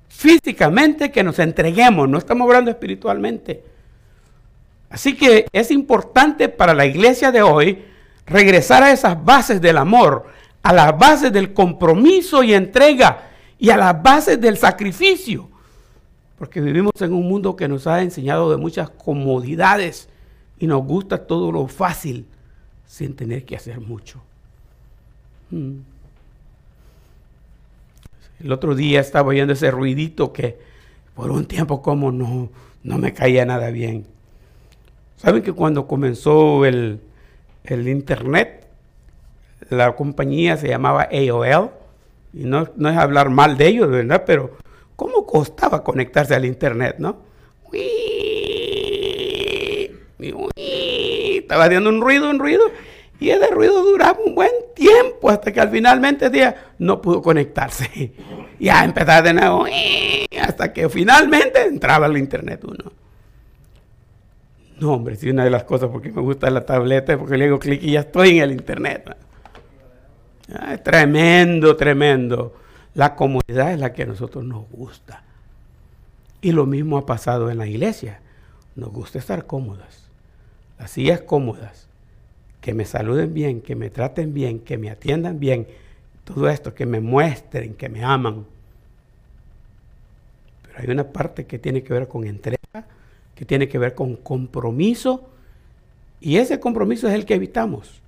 [0.09, 3.74] Físicamente que nos entreguemos, no estamos hablando espiritualmente.
[4.89, 7.83] Así que es importante para la iglesia de hoy
[8.25, 10.27] regresar a esas bases del amor,
[10.63, 13.29] a las bases del compromiso y entrega
[13.59, 15.49] y a las bases del sacrificio.
[16.37, 20.09] Porque vivimos en un mundo que nos ha enseñado de muchas comodidades
[20.59, 22.25] y nos gusta todo lo fácil
[22.85, 24.21] sin tener que hacer mucho.
[25.51, 25.77] Mm.
[28.39, 30.59] El otro día estaba oyendo ese ruidito que
[31.15, 32.49] por un tiempo como no,
[32.83, 34.05] no me caía nada bien.
[35.25, 36.99] ¿Saben que cuando comenzó el,
[37.63, 38.67] el internet,
[39.71, 41.71] la compañía se llamaba AOL?
[42.31, 44.21] Y no, no es hablar mal de ellos, ¿verdad?
[44.23, 44.55] Pero
[44.95, 47.23] ¿cómo costaba conectarse al internet, no?
[50.55, 52.65] Estaba haciendo un ruido, un ruido.
[53.19, 58.13] Y ese ruido duraba un buen tiempo hasta que al finalmente día no pudo conectarse.
[58.57, 59.65] Ya empezaba de nuevo
[60.39, 63.04] hasta que finalmente entraba al internet uno.
[64.79, 67.59] No, hombre, sí, una de las cosas porque me gusta la tableta porque le digo
[67.59, 69.15] clic y ya estoy en el internet.
[70.53, 72.53] Ah, tremendo, tremendo.
[72.93, 75.23] La comodidad es la que a nosotros nos gusta.
[76.41, 78.19] Y lo mismo ha pasado en la iglesia.
[78.75, 80.09] Nos gusta estar cómodas.
[80.77, 81.87] Las sillas cómodas
[82.65, 85.67] que me saluden bien, que me traten bien, que me atiendan bien,
[86.23, 88.45] todo esto, que me muestren, que me aman.
[90.63, 92.57] Pero hay una parte que tiene que ver con entrega,
[93.35, 95.29] que tiene que ver con compromiso,
[96.21, 98.01] y ese compromiso es el que evitamos.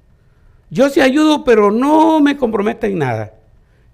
[0.69, 3.33] Yo sí ayudo, pero no me comprometo en nada.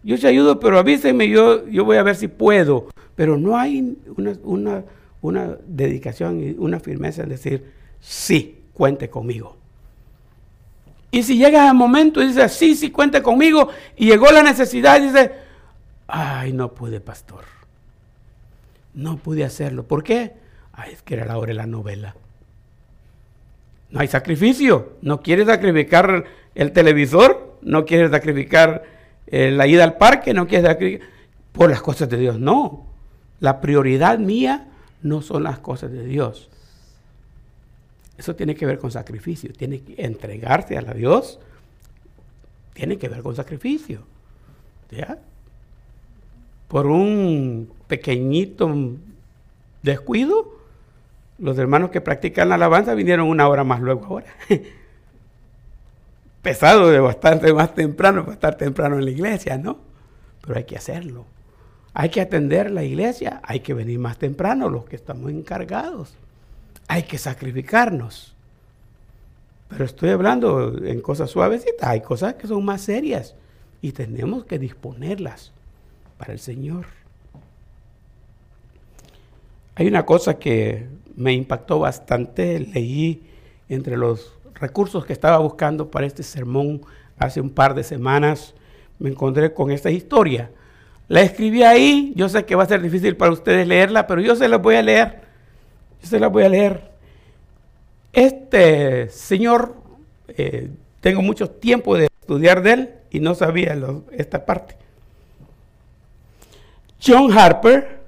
[0.03, 2.87] Yo sí ayudo, pero avísenme, yo, yo voy a ver si puedo.
[3.15, 4.83] Pero no hay una, una,
[5.21, 9.55] una dedicación y una firmeza en decir, sí, cuente conmigo.
[11.11, 14.99] Y si llega el momento y dice, sí, sí, cuente conmigo, y llegó la necesidad
[14.99, 15.31] y dice,
[16.07, 17.43] ay, no pude, pastor.
[18.93, 19.83] No pude hacerlo.
[19.83, 20.42] ¿Por qué?
[20.73, 22.15] Ay, es que era la hora de la novela.
[23.91, 24.93] No hay sacrificio.
[25.01, 28.83] No quiere sacrificar el televisor, no quiere sacrificar
[29.27, 31.07] eh, la ida al parque, no quiere sacrificar
[31.51, 32.39] por las cosas de Dios.
[32.39, 32.87] No.
[33.39, 34.67] La prioridad mía
[35.03, 36.49] no son las cosas de Dios.
[38.17, 41.39] Eso tiene que ver con sacrificio, tiene que entregarse a la Dios,
[42.73, 44.03] tiene que ver con sacrificio.
[44.91, 45.19] ¿Ya?
[46.67, 48.73] Por un pequeñito
[49.81, 50.52] descuido,
[51.43, 54.27] los hermanos que practican la alabanza vinieron una hora más luego ahora.
[56.41, 59.77] Pesado de bastante más temprano para estar temprano en la iglesia, ¿no?
[60.41, 61.25] Pero hay que hacerlo.
[61.93, 66.17] Hay que atender la iglesia, hay que venir más temprano los que estamos encargados
[66.87, 68.33] hay que sacrificarnos.
[69.69, 73.35] Pero estoy hablando en cosas suavecitas, hay cosas que son más serias
[73.81, 75.51] y tenemos que disponerlas
[76.17, 76.85] para el Señor.
[79.75, 83.23] Hay una cosa que me impactó bastante, leí
[83.69, 86.81] entre los recursos que estaba buscando para este sermón
[87.17, 88.53] hace un par de semanas,
[88.99, 90.51] me encontré con esta historia.
[91.07, 94.35] La escribí ahí, yo sé que va a ser difícil para ustedes leerla, pero yo
[94.35, 95.23] se la voy a leer
[96.03, 96.91] yo se la voy a leer.
[98.11, 99.75] Este señor,
[100.27, 103.75] eh, tengo mucho tiempo de estudiar de él y no sabía
[104.11, 104.75] esta parte.
[107.05, 108.02] John Harper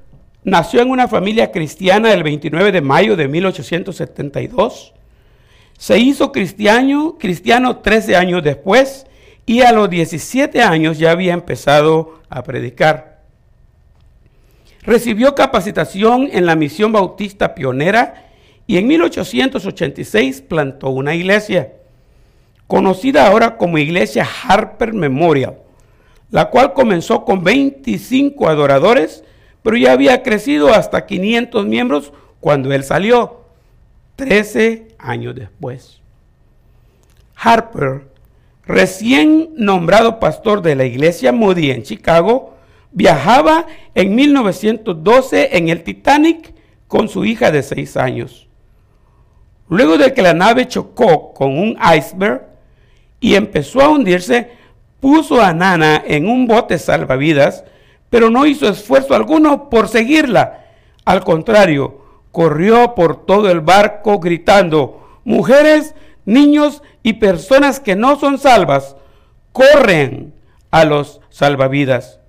[0.45, 4.93] nació en una familia cristiana el 29 de mayo de 1872.
[5.77, 9.07] Se hizo cristiano, cristiano 13 años después
[9.45, 13.23] y a los 17 años ya había empezado a predicar.
[14.83, 18.29] Recibió capacitación en la misión bautista pionera
[18.67, 21.73] y en 1886 plantó una iglesia,
[22.67, 25.57] conocida ahora como Iglesia Harper Memorial,
[26.29, 29.23] la cual comenzó con 25 adoradores,
[29.65, 33.45] pero ya había crecido hasta 500 miembros cuando él salió,
[34.15, 36.01] 13 años después.
[37.35, 38.03] Harper,
[38.67, 42.53] recién nombrado pastor de la iglesia Moody en Chicago,
[42.91, 46.53] viajaba en 1912 en el Titanic
[46.87, 48.47] con su hija de seis años.
[49.67, 52.45] Luego de que la nave chocó con un iceberg
[53.19, 54.47] y empezó a hundirse,
[54.99, 57.63] puso a Nana en un bote salvavidas,
[58.09, 60.65] pero no hizo esfuerzo alguno por seguirla.
[61.05, 62.01] Al contrario,
[62.31, 65.95] corrió por todo el barco gritando, mujeres,
[66.25, 68.95] niños y personas que no son salvas,
[69.51, 70.33] corren
[70.71, 72.19] a los salvavidas.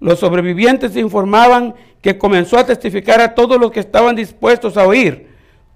[0.00, 5.28] Los sobrevivientes informaban que comenzó a testificar a todos los que estaban dispuestos a oír.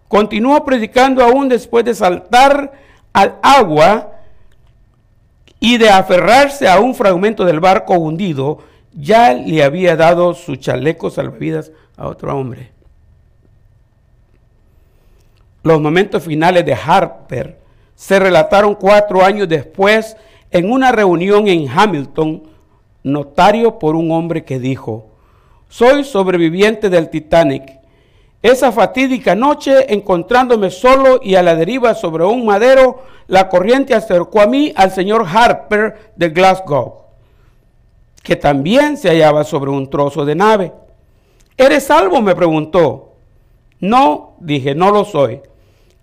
[0.08, 2.72] Continuó predicando aún después de saltar
[3.12, 4.12] al agua
[5.60, 8.58] y de aferrarse a un fragmento del barco hundido,
[8.96, 12.72] ya le había dado su chaleco salvavidas a otro hombre.
[15.62, 17.58] Los momentos finales de Harper
[17.94, 20.16] se relataron cuatro años después
[20.50, 22.44] en una reunión en Hamilton,
[23.02, 25.08] notario por un hombre que dijo,
[25.68, 27.80] soy sobreviviente del Titanic.
[28.42, 34.40] Esa fatídica noche, encontrándome solo y a la deriva sobre un madero, la corriente acercó
[34.40, 37.05] a mí al señor Harper de Glasgow,
[38.26, 40.72] que también se hallaba sobre un trozo de nave.
[41.56, 42.20] ¿Eres salvo?
[42.20, 43.14] me preguntó.
[43.78, 45.42] No, dije, no lo soy.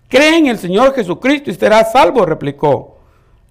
[0.08, 2.96] Cree en el Señor Jesucristo y será salvo, replicó.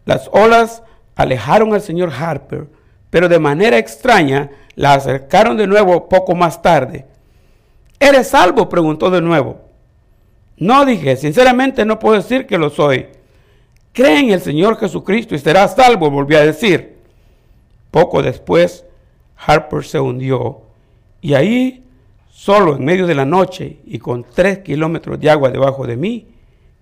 [0.06, 0.82] Las olas
[1.16, 2.68] alejaron al señor Harper,
[3.12, 7.06] pero de manera extraña la acercaron de nuevo poco más tarde.
[8.00, 8.70] ¿Eres salvo?
[8.70, 9.62] preguntó de nuevo.
[10.58, 13.06] No dije, sinceramente no puedo decir que lo soy.
[13.92, 16.93] Cree en el Señor Jesucristo y serás salvo, volvió a decir.
[17.94, 18.86] Poco después,
[19.38, 20.64] Harper se hundió
[21.22, 21.86] y ahí,
[22.32, 26.28] solo en medio de la noche y con tres kilómetros de agua debajo de mí,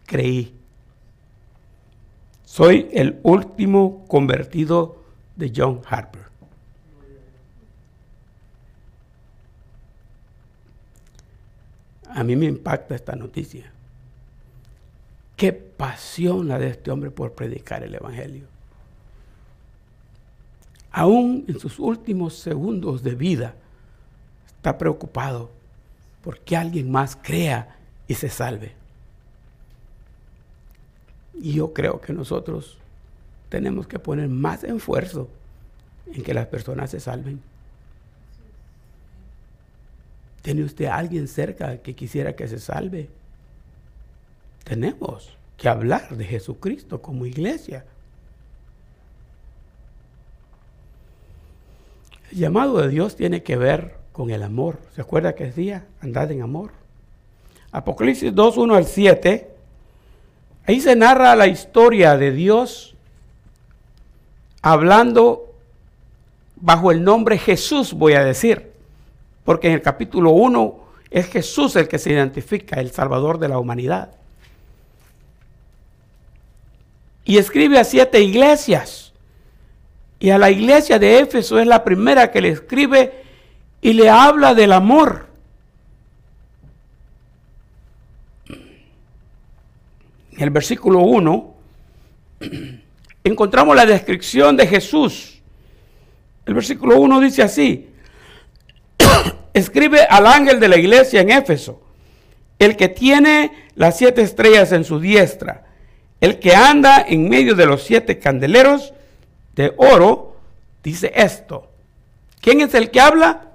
[0.05, 0.55] creí.
[2.45, 5.03] Soy el último convertido
[5.35, 6.21] de John Harper.
[12.07, 13.69] A mí me impacta esta noticia.
[15.35, 18.50] Qué pasión la de este hombre por predicar el Evangelio.
[20.91, 23.55] Aún en sus últimos segundos de vida,
[24.47, 25.49] está preocupado
[26.23, 27.75] por que alguien más crea
[28.07, 28.73] y se salve.
[31.41, 32.77] Y yo creo que nosotros
[33.49, 35.29] tenemos que poner más esfuerzo
[36.13, 37.41] en que las personas se salven.
[40.41, 43.09] ¿Tiene usted alguien cerca que quisiera que se salve?
[44.63, 47.85] Tenemos que hablar de Jesucristo como iglesia.
[52.31, 54.79] El llamado de Dios tiene que ver con el amor.
[54.95, 55.85] ¿Se acuerda que decía?
[56.01, 56.71] Andad en amor.
[57.71, 59.49] Apocalipsis 2, 1 al 7.
[60.65, 62.95] Ahí se narra la historia de Dios
[64.61, 65.53] hablando
[66.55, 68.71] bajo el nombre Jesús, voy a decir
[69.43, 70.79] porque en el capítulo 1
[71.09, 74.11] es Jesús el que se identifica, el Salvador de la humanidad.
[77.25, 79.10] Y escribe a siete iglesias.
[80.21, 83.23] Y a la iglesia de Éfeso es la primera que le escribe
[83.81, 85.25] y le habla del amor.
[88.47, 91.55] En el versículo 1
[93.23, 95.41] encontramos la descripción de Jesús.
[96.45, 97.89] El versículo 1 dice así,
[99.55, 101.81] escribe al ángel de la iglesia en Éfeso,
[102.59, 105.65] el que tiene las siete estrellas en su diestra,
[106.19, 108.93] el que anda en medio de los siete candeleros
[109.61, 110.35] de oro,
[110.83, 111.69] dice esto.
[112.41, 113.51] ¿Quién es el que habla?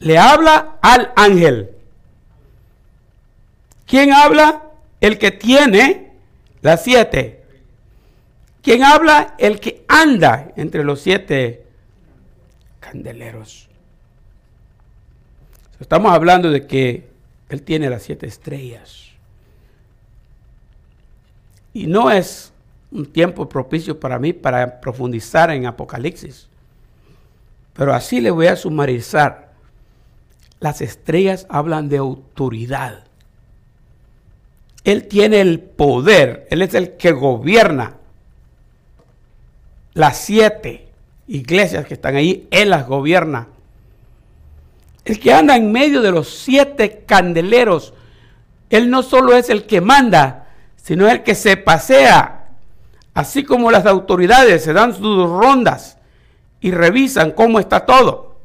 [0.00, 1.70] Le habla al ángel.
[3.86, 4.64] ¿Quién habla?
[5.00, 6.12] El que tiene
[6.60, 7.42] las siete.
[8.62, 9.34] ¿Quién habla?
[9.38, 11.64] El que anda entre los siete
[12.80, 13.68] candeleros.
[15.80, 17.08] Estamos hablando de que
[17.48, 19.06] Él tiene las siete estrellas.
[21.72, 22.52] Y no es
[22.90, 26.48] un tiempo propicio para mí para profundizar en Apocalipsis.
[27.74, 29.52] Pero así le voy a sumarizar.
[30.60, 33.04] Las estrellas hablan de autoridad.
[34.84, 36.46] Él tiene el poder.
[36.50, 37.94] Él es el que gobierna.
[39.94, 40.88] Las siete
[41.28, 43.48] iglesias que están ahí, Él las gobierna.
[45.04, 47.94] El que anda en medio de los siete candeleros,
[48.70, 52.37] Él no solo es el que manda, sino el que se pasea,
[53.18, 55.98] así como las autoridades se dan sus rondas
[56.60, 58.36] y revisan cómo está todo.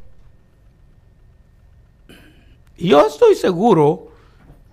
[2.76, 4.07] Yo estoy seguro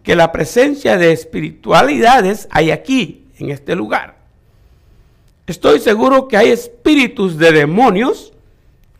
[0.03, 4.16] que la presencia de espiritualidades hay aquí, en este lugar.
[5.46, 8.32] Estoy seguro que hay espíritus de demonios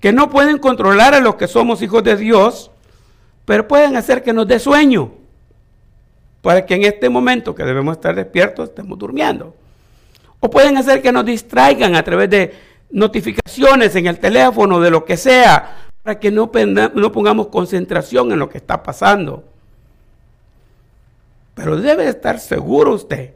[0.01, 2.71] que no pueden controlar a los que somos hijos de Dios
[3.47, 5.13] pero pueden hacer que nos dé sueño,
[6.43, 9.57] para que en este momento que debemos estar despiertos estemos durmiendo.
[10.41, 12.55] O pueden hacer que nos distraigan a través de
[12.91, 18.49] notificaciones en el teléfono, de lo que sea, para que no, pongamos concentración en lo
[18.49, 19.45] que está pasando.
[21.55, 23.35] Pero debe estar seguro usted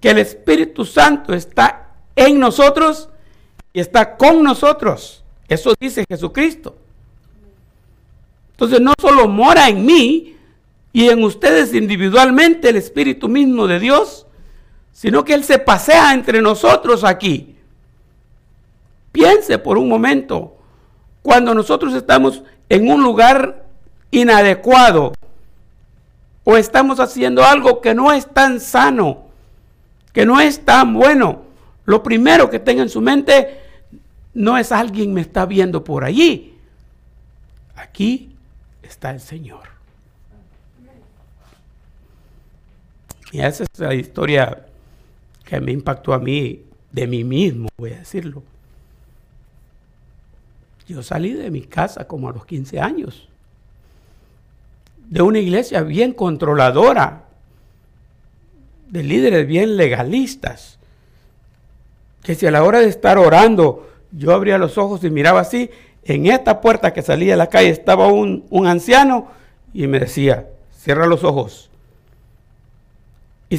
[0.00, 3.08] que el Espíritu Santo está en nosotros
[3.72, 5.22] y está con nosotros.
[5.48, 6.76] Eso dice Jesucristo.
[8.52, 10.34] Entonces no solo mora en mí,
[10.94, 14.23] y en ustedes individualmente el Espíritu mismo de Dios,
[14.94, 17.56] sino que Él se pasea entre nosotros aquí.
[19.12, 20.56] Piense por un momento,
[21.20, 23.64] cuando nosotros estamos en un lugar
[24.10, 25.12] inadecuado
[26.44, 29.24] o estamos haciendo algo que no es tan sano,
[30.12, 31.42] que no es tan bueno,
[31.86, 33.60] lo primero que tenga en su mente
[34.32, 36.56] no es alguien me está viendo por allí.
[37.74, 38.34] Aquí
[38.82, 39.74] está el Señor.
[43.32, 44.66] Y esa es la historia
[45.44, 48.42] que me impactó a mí, de mí mismo, voy a decirlo.
[50.86, 53.28] Yo salí de mi casa como a los 15 años,
[55.08, 57.24] de una iglesia bien controladora,
[58.88, 60.78] de líderes bien legalistas,
[62.22, 65.70] que si a la hora de estar orando yo abría los ojos y miraba así,
[66.04, 69.28] en esta puerta que salía de la calle estaba un, un anciano
[69.72, 71.70] y me decía, cierra los ojos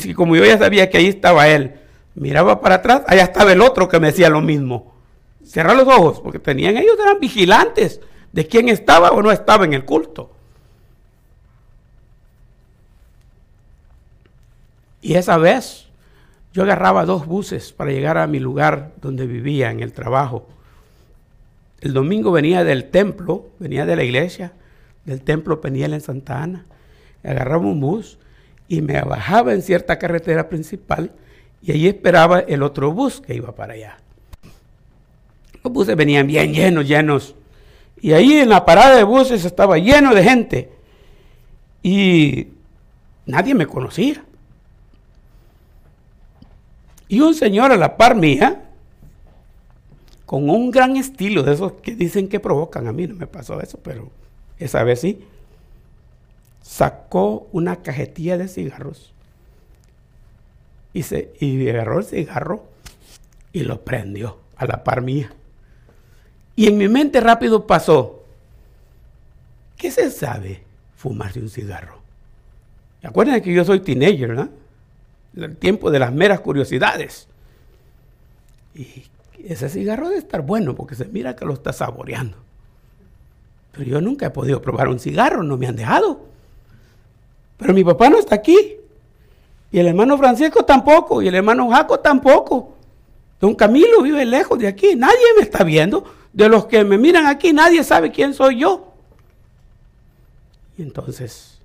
[0.03, 1.75] y como yo ya sabía que ahí estaba él,
[2.15, 4.93] miraba para atrás, allá estaba el otro que me decía lo mismo.
[5.45, 9.73] Cierra los ojos, porque tenían ellos, eran vigilantes de quién estaba o no estaba en
[9.73, 10.31] el culto.
[15.01, 15.85] Y esa vez
[16.51, 20.47] yo agarraba dos buses para llegar a mi lugar donde vivía, en el trabajo.
[21.81, 24.53] El domingo venía del templo, venía de la iglesia,
[25.05, 26.65] del templo Peniel en Santa Ana.
[27.23, 28.17] Agarraba un bus
[28.67, 31.11] y me bajaba en cierta carretera principal
[31.61, 33.97] y allí esperaba el otro bus que iba para allá.
[35.63, 37.35] Los buses venían bien llenos, llenos.
[37.99, 40.71] Y ahí en la parada de buses estaba lleno de gente.
[41.81, 42.49] Y
[43.25, 44.23] nadie me conocía.
[47.07, 48.63] Y un señor a la par mía,
[50.25, 53.59] con un gran estilo de esos que dicen que provocan, a mí no me pasó
[53.61, 54.11] eso, pero
[54.59, 55.23] esa vez sí
[56.65, 59.13] sacó una cajetilla de cigarros
[60.93, 62.65] y, se, y agarró el cigarro
[63.53, 65.31] y lo prendió a la par mía.
[66.55, 68.23] Y en mi mente rápido pasó,
[69.77, 70.63] ¿qué se sabe
[70.95, 71.99] fumarse un cigarro?
[73.03, 74.49] Acuérdense que yo soy teenager, ¿no?
[75.35, 77.27] El tiempo de las meras curiosidades.
[78.73, 79.03] Y
[79.43, 82.37] ese cigarro debe estar bueno porque se mira que lo está saboreando.
[83.71, 86.33] Pero yo nunca he podido probar un cigarro, no me han dejado.
[87.57, 88.77] Pero mi papá no está aquí.
[89.71, 91.21] Y el hermano Francisco tampoco.
[91.21, 92.75] Y el hermano Jaco tampoco.
[93.39, 94.95] Don Camilo vive lejos de aquí.
[94.95, 96.03] Nadie me está viendo.
[96.33, 98.93] De los que me miran aquí, nadie sabe quién soy yo.
[100.77, 101.59] Y entonces,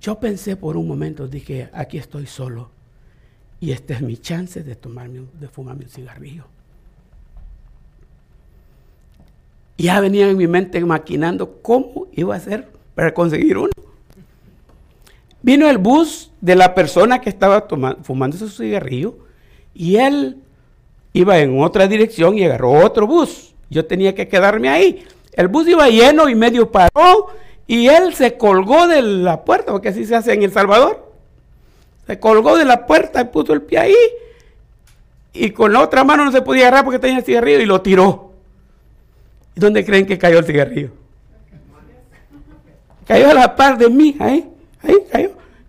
[0.00, 2.70] yo pensé por un momento, dije, aquí estoy solo.
[3.60, 6.44] Y esta es mi chance de, tomarme, de fumarme un cigarrillo.
[9.76, 13.72] Y ya venía en mi mente maquinando cómo iba a hacer para conseguir uno.
[15.42, 17.66] Vino el bus de la persona que estaba
[18.02, 19.16] fumando su cigarrillo
[19.74, 20.38] y él
[21.12, 23.54] iba en otra dirección y agarró otro bus.
[23.70, 25.04] Yo tenía que quedarme ahí.
[25.32, 27.28] El bus iba lleno y medio paró
[27.66, 31.12] y él se colgó de la puerta, porque así se hace en El Salvador.
[32.06, 33.94] Se colgó de la puerta y puso el pie ahí
[35.38, 37.82] y con la otra mano no se podía agarrar porque tenía el cigarrillo y lo
[37.82, 38.32] tiró.
[39.54, 40.90] ¿Y dónde creen que cayó el cigarrillo?
[43.06, 44.50] Cayó a la par de mí, ahí.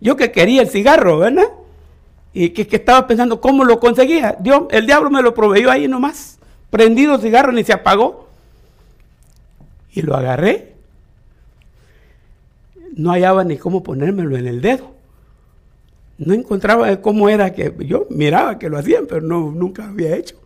[0.00, 1.48] Yo que quería el cigarro, ¿verdad?
[2.32, 4.36] Y que, estaba pensando cómo lo conseguía.
[4.38, 6.38] Dios, el diablo me lo proveyó ahí nomás.
[6.70, 8.28] Prendido el cigarro, ni se apagó.
[9.92, 10.74] Y lo agarré.
[12.94, 14.92] No hallaba ni cómo ponérmelo en el dedo.
[16.18, 20.16] No encontraba cómo era que yo miraba que lo hacían, pero no, nunca lo había
[20.16, 20.36] hecho.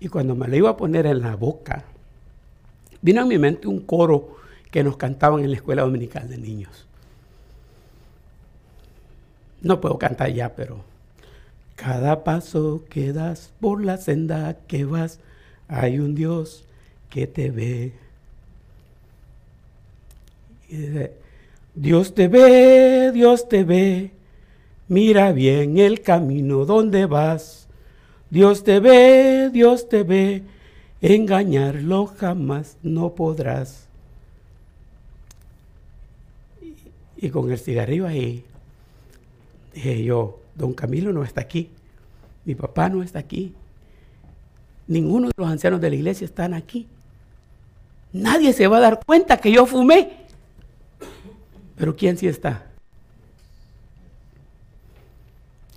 [0.00, 1.84] Y cuando me lo iba a poner en la boca,
[3.00, 4.36] vino a mi mente un coro
[4.70, 6.86] que nos cantaban en la escuela dominical de niños.
[9.62, 10.82] No puedo cantar ya, pero
[11.76, 15.18] cada paso que das por la senda que vas,
[15.68, 16.64] hay un Dios
[17.08, 17.92] que te ve.
[21.74, 24.10] Dios te ve, Dios te ve,
[24.88, 27.66] mira bien el camino donde vas.
[28.30, 30.42] Dios te ve, Dios te ve,
[31.00, 33.86] engañarlo jamás no podrás.
[36.60, 36.74] Y,
[37.26, 38.44] y con el cigarrillo ahí,
[39.72, 41.70] Dije yo, don Camilo no está aquí,
[42.44, 43.54] mi papá no está aquí,
[44.86, 46.88] ninguno de los ancianos de la iglesia están aquí.
[48.12, 50.26] Nadie se va a dar cuenta que yo fumé.
[51.76, 52.66] Pero ¿quién sí está?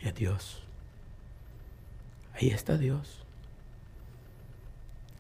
[0.01, 0.63] Es Dios.
[2.33, 3.19] Ahí está Dios.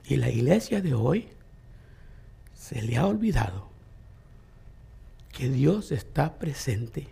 [0.05, 1.29] Y la iglesia de hoy
[2.55, 3.67] se le ha olvidado
[5.31, 7.07] que Dios está presente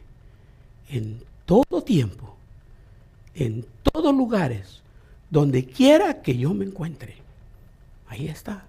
[0.90, 2.34] en todo tiempo,
[3.36, 4.82] en todos lugares,
[5.30, 7.16] donde quiera que yo me encuentre.
[8.08, 8.64] Ahí está.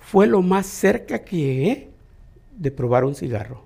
[0.00, 1.90] Fue lo más cerca que llegué
[2.58, 3.62] de probar un cigarro.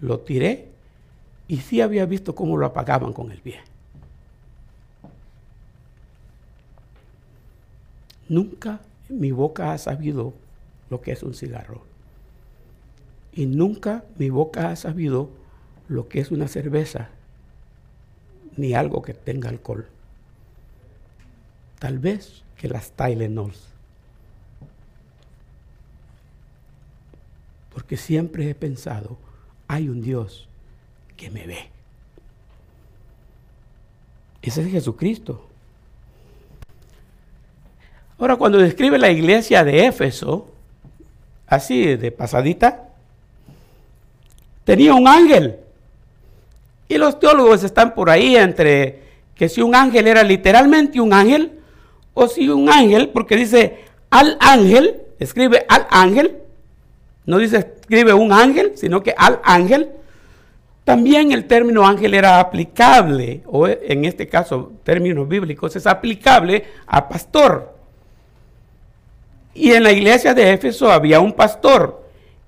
[0.00, 0.66] Lo tiré
[1.46, 3.60] y sí había visto cómo lo apagaban con el pie.
[8.28, 10.34] Nunca mi boca ha sabido
[10.90, 11.95] lo que es un cigarro.
[13.36, 15.28] Y nunca mi boca ha sabido
[15.88, 17.10] lo que es una cerveza,
[18.56, 19.86] ni algo que tenga alcohol.
[21.78, 23.68] Tal vez que las Tylenols.
[27.74, 29.18] Porque siempre he pensado,
[29.68, 30.48] hay un Dios
[31.18, 31.68] que me ve.
[34.40, 35.46] Ese es Jesucristo.
[38.18, 40.50] Ahora, cuando describe la iglesia de Éfeso,
[41.46, 42.85] así de pasadita,
[44.66, 45.60] tenía un ángel.
[46.88, 49.00] Y los teólogos están por ahí entre
[49.34, 51.60] que si un ángel era literalmente un ángel,
[52.12, 56.38] o si un ángel, porque dice al ángel, escribe al ángel,
[57.26, 59.90] no dice escribe un ángel, sino que al ángel.
[60.84, 67.08] También el término ángel era aplicable, o en este caso términos bíblicos, es aplicable a
[67.08, 67.74] pastor.
[69.54, 72.05] Y en la iglesia de Éfeso había un pastor.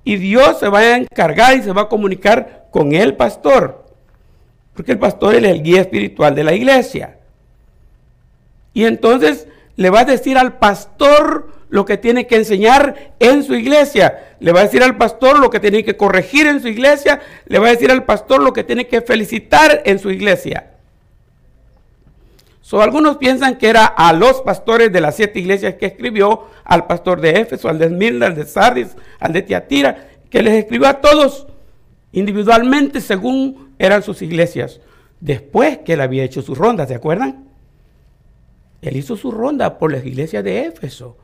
[0.08, 3.84] Y Dios se va a encargar y se va a comunicar con el pastor.
[4.72, 7.18] Porque el pastor es el guía espiritual de la iglesia.
[8.72, 13.54] Y entonces le va a decir al pastor lo que tiene que enseñar en su
[13.54, 14.34] iglesia.
[14.40, 17.20] Le va a decir al pastor lo que tiene que corregir en su iglesia.
[17.44, 20.77] Le va a decir al pastor lo que tiene que felicitar en su iglesia
[22.76, 27.20] algunos piensan que era a los pastores de las siete iglesias que escribió, al pastor
[27.20, 31.00] de Éfeso, al de Esmirna, al de Sardis, al de Tiatira, que les escribió a
[31.00, 31.46] todos
[32.12, 34.80] individualmente según eran sus iglesias.
[35.20, 37.48] Después que él había hecho su ronda, ¿se acuerdan?
[38.82, 41.16] Él hizo su ronda por las iglesias de Éfeso.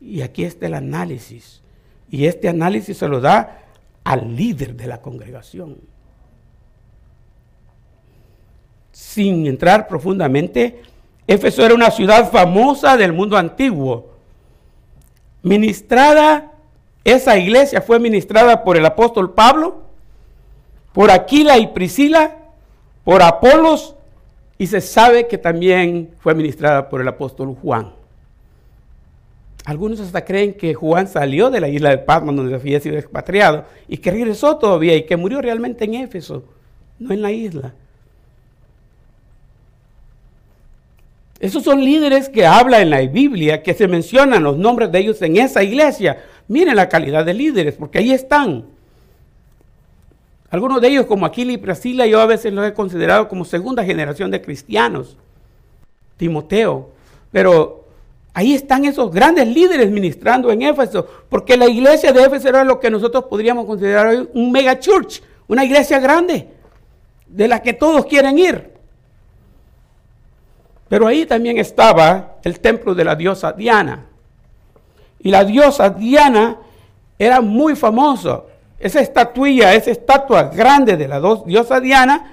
[0.00, 1.62] Y aquí está el análisis.
[2.10, 3.62] Y este análisis se lo da
[4.04, 5.78] al líder de la congregación.
[8.98, 10.82] Sin entrar profundamente
[11.24, 14.08] Éfeso era una ciudad famosa del mundo antiguo.
[15.40, 16.50] Ministrada,
[17.04, 19.82] esa iglesia fue ministrada por el apóstol Pablo,
[20.92, 22.38] por Aquila y Priscila,
[23.04, 23.94] por Apolos,
[24.58, 27.92] y se sabe que también fue ministrada por el apóstol Juan.
[29.64, 33.64] Algunos hasta creen que Juan salió de la isla de Patmos donde había sido expatriado
[33.86, 36.42] y que regresó todavía y que murió realmente en Éfeso,
[36.98, 37.74] no en la isla.
[41.40, 45.22] Esos son líderes que habla en la Biblia, que se mencionan los nombres de ellos
[45.22, 46.24] en esa iglesia.
[46.48, 48.64] Miren la calidad de líderes, porque ahí están.
[50.50, 53.84] Algunos de ellos, como Aquila y Priscila, yo a veces los he considerado como segunda
[53.84, 55.16] generación de cristianos.
[56.16, 56.90] Timoteo.
[57.30, 57.84] Pero
[58.34, 62.80] ahí están esos grandes líderes ministrando en Éfeso, porque la iglesia de Éfeso era lo
[62.80, 66.48] que nosotros podríamos considerar hoy un mega church, una iglesia grande,
[67.26, 68.77] de la que todos quieren ir.
[70.88, 74.06] Pero ahí también estaba el templo de la diosa Diana.
[75.20, 76.56] Y la diosa Diana
[77.18, 78.42] era muy famosa.
[78.78, 82.32] Esa estatuilla, esa estatua grande de la diosa Diana,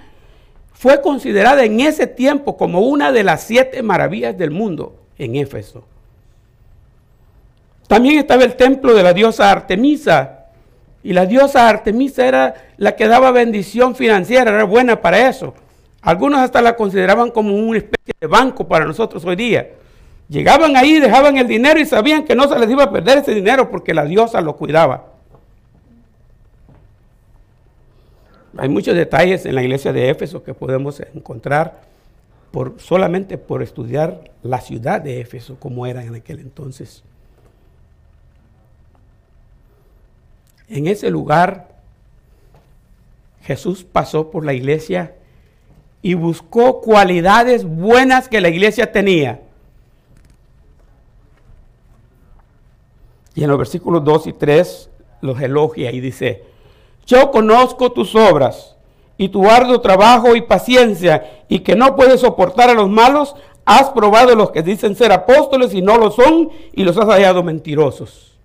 [0.74, 5.84] fue considerada en ese tiempo como una de las siete maravillas del mundo en Éfeso.
[7.88, 10.46] También estaba el templo de la diosa Artemisa.
[11.04, 15.54] Y la diosa Artemisa era la que daba bendición financiera, era buena para eso.
[16.06, 19.72] Algunos hasta la consideraban como una especie de banco para nosotros hoy día.
[20.30, 23.34] Llegaban ahí, dejaban el dinero y sabían que no se les iba a perder ese
[23.34, 25.08] dinero porque la diosa lo cuidaba.
[28.56, 31.82] Hay muchos detalles en la iglesia de Éfeso que podemos encontrar
[32.78, 37.04] solamente por estudiar la ciudad de Éfeso como era en aquel entonces.
[40.70, 41.68] En ese lugar
[43.42, 45.16] Jesús pasó por la iglesia
[46.06, 49.42] y buscó cualidades buenas que la iglesia tenía.
[53.34, 54.90] Y en los versículos 2 y 3
[55.22, 56.44] los elogia y dice,
[57.08, 58.76] yo conozco tus obras
[59.18, 63.36] y tu arduo trabajo y paciencia y que no puedes soportar a los malos,
[63.66, 67.42] has probado los que dicen ser apóstoles y no lo son y los has hallado
[67.42, 68.38] mentirosos.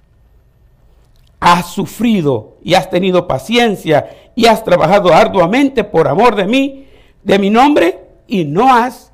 [1.40, 6.86] Has sufrido y has tenido paciencia y has trabajado arduamente por amor de mí
[7.22, 9.12] de mi nombre y no has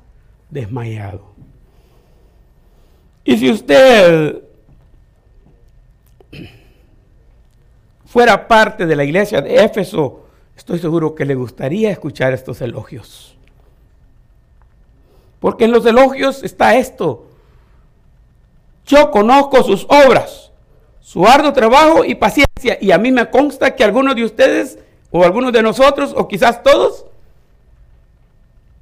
[0.49, 1.27] desmayado.
[3.23, 4.41] Y si usted
[8.05, 13.35] fuera parte de la iglesia de Éfeso, estoy seguro que le gustaría escuchar estos elogios.
[15.39, 17.27] Porque en los elogios está esto.
[18.85, 20.51] Yo conozco sus obras,
[21.01, 22.77] su arduo trabajo y paciencia.
[22.79, 24.79] Y a mí me consta que algunos de ustedes,
[25.11, 27.05] o algunos de nosotros, o quizás todos,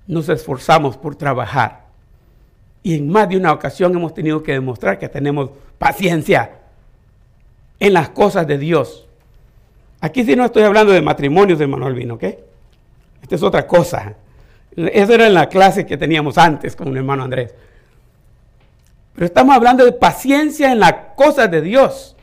[0.07, 1.85] nos esforzamos por trabajar.
[2.83, 6.51] Y en más de una ocasión hemos tenido que demostrar que tenemos paciencia
[7.79, 9.07] en las cosas de Dios.
[10.01, 12.23] Aquí sí no estoy hablando de matrimonios de Manuel Vino, ¿ok?
[13.23, 14.15] Esta es otra cosa.
[14.75, 17.55] Eso era en la clase que teníamos antes con el hermano Andrés.
[19.15, 22.15] Pero estamos hablando de paciencia en las cosas de Dios,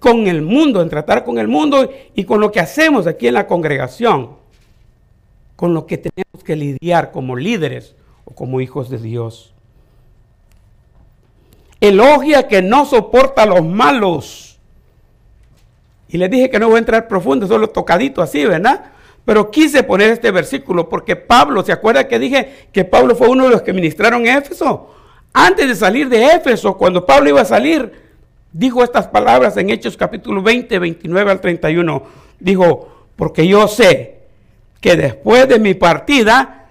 [0.00, 3.34] con el mundo, en tratar con el mundo y con lo que hacemos aquí en
[3.34, 4.30] la congregación,
[5.56, 7.94] con lo que tenemos que lidiar como líderes
[8.24, 9.54] o como hijos de Dios.
[11.80, 14.58] Elogia que no soporta a los malos.
[16.08, 18.92] Y les dije que no voy a entrar profundo, solo tocadito así, ¿verdad?
[19.24, 23.44] Pero quise poner este versículo porque Pablo, ¿se acuerda que dije que Pablo fue uno
[23.44, 24.90] de los que ministraron Éfeso?
[25.32, 27.90] Antes de salir de Éfeso, cuando Pablo iba a salir,
[28.52, 32.02] dijo estas palabras en Hechos capítulo 20, 29 al 31.
[32.38, 34.13] Dijo, porque yo sé
[34.84, 36.64] que después de mi partida,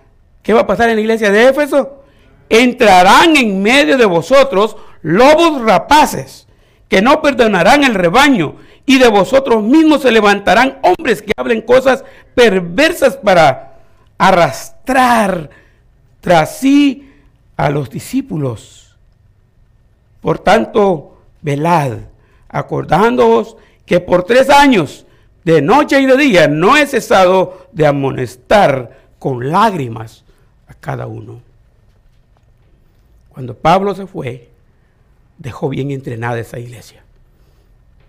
[0.43, 2.03] ¿Qué va a pasar en la iglesia de Éfeso?
[2.47, 6.47] Entrarán en medio de vosotros lobos rapaces
[6.89, 12.03] que no perdonarán el rebaño y de vosotros mismos se levantarán hombres que hablen cosas
[12.35, 13.79] perversas para
[14.19, 15.49] arrastrar
[16.21, 17.09] tras sí
[17.55, 18.95] a los discípulos.
[20.21, 21.93] Por tanto, velad,
[22.49, 23.55] acordándoos
[23.85, 25.05] que por tres años,
[25.43, 30.23] de noche y de día, no he cesado de amonestar con lágrimas
[30.83, 31.41] cada uno.
[33.29, 34.49] Cuando Pablo se fue,
[35.37, 37.03] dejó bien entrenada esa iglesia.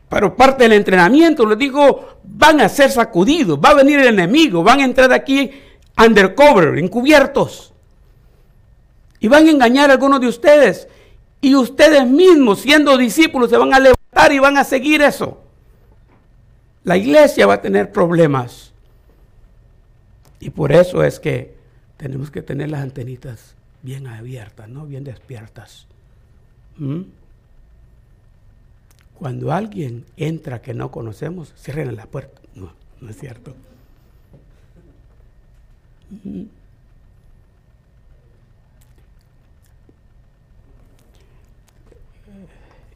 [0.09, 4.63] Pero parte del entrenamiento les dijo, van a ser sacudidos, va a venir el enemigo,
[4.65, 5.51] van a entrar aquí
[5.97, 7.73] undercover, encubiertos.
[9.21, 10.89] Y van a engañar a algunos de ustedes.
[11.41, 15.39] Y ustedes mismos, siendo discípulos, se van a levantar y van a seguir eso.
[16.85, 18.73] La iglesia va a tener problemas.
[20.39, 21.55] Y por eso es que
[21.97, 24.87] tenemos que tener las antenitas bien abiertas, ¿no?
[24.87, 25.87] Bien despiertas.
[26.77, 27.03] ¿Mm?
[29.19, 32.43] Cuando alguien entra que no conocemos, cierren la puerta.
[32.55, 33.55] No, no es cierto.
[36.23, 36.43] ¿Mm?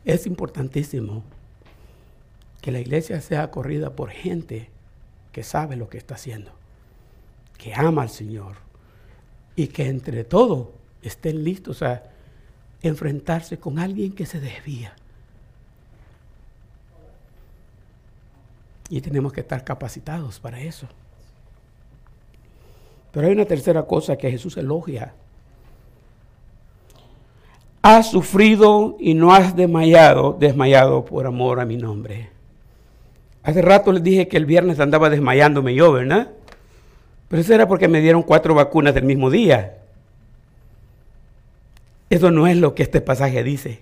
[0.04, 1.22] Es importantísimo
[2.60, 4.70] que la iglesia sea corrida por gente
[5.32, 6.50] que sabe lo que está haciendo,
[7.56, 8.56] que ama al Señor,
[9.56, 12.02] y que entre todo estén listos a
[12.82, 14.94] enfrentarse con alguien que se desvía.
[18.88, 20.88] Y tenemos que estar capacitados para eso.
[23.12, 25.14] Pero hay una tercera cosa que Jesús elogia.
[27.82, 32.37] Has sufrido y no has desmayado, desmayado por amor a mi nombre.
[33.48, 36.32] Hace rato les dije que el viernes andaba desmayándome yo, ¿verdad?
[37.28, 39.78] Pero eso era porque me dieron cuatro vacunas del mismo día.
[42.10, 43.80] Eso no es lo que este pasaje dice.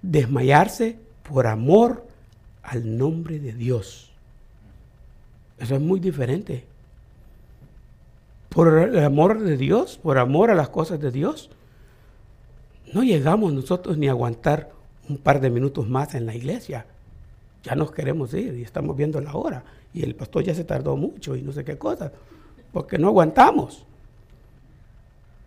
[0.00, 2.06] Desmayarse por amor
[2.62, 4.10] al nombre de Dios.
[5.58, 6.64] Eso es muy diferente.
[8.48, 11.50] Por el amor de Dios, por amor a las cosas de Dios,
[12.94, 14.70] no llegamos nosotros ni a aguantar
[15.10, 16.86] un par de minutos más en la iglesia.
[17.64, 20.96] Ya nos queremos ir y estamos viendo la hora y el pastor ya se tardó
[20.96, 22.12] mucho y no sé qué cosa,
[22.72, 23.86] porque no aguantamos.